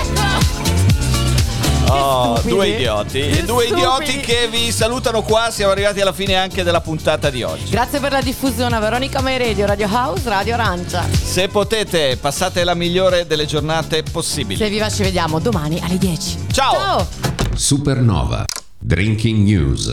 Oh, 1.94 2.40
due 2.42 2.68
idioti. 2.68 3.20
Che 3.20 3.44
Due 3.44 3.66
idioti 3.66 4.18
che 4.18 4.48
vi 4.50 4.72
salutano 4.72 5.22
qua. 5.22 5.50
Siamo 5.50 5.72
arrivati 5.72 6.00
alla 6.00 6.12
fine 6.12 6.34
anche 6.34 6.62
della 6.62 6.80
puntata 6.80 7.28
di 7.28 7.42
oggi. 7.42 7.70
Grazie 7.70 8.00
per 8.00 8.12
la 8.12 8.22
diffusione 8.22 8.74
a 8.74 8.80
Veronica 8.80 9.20
Mai 9.20 9.36
Radio, 9.36 9.66
Radio 9.66 9.88
House, 9.92 10.28
Radio 10.28 10.54
Arancia. 10.54 11.06
Se 11.12 11.48
potete, 11.48 12.16
passate 12.16 12.64
la 12.64 12.74
migliore 12.74 13.26
delle 13.26 13.44
giornate 13.44 14.02
possibili. 14.02 14.56
Se 14.56 14.68
viva 14.70 14.88
ci 14.88 15.02
vediamo 15.02 15.38
domani 15.38 15.80
alle 15.82 15.98
10. 15.98 16.46
Ciao. 16.50 16.72
Ciao! 16.72 17.08
Supernova. 17.54 18.46
Drinking 18.78 19.46
News. 19.46 19.90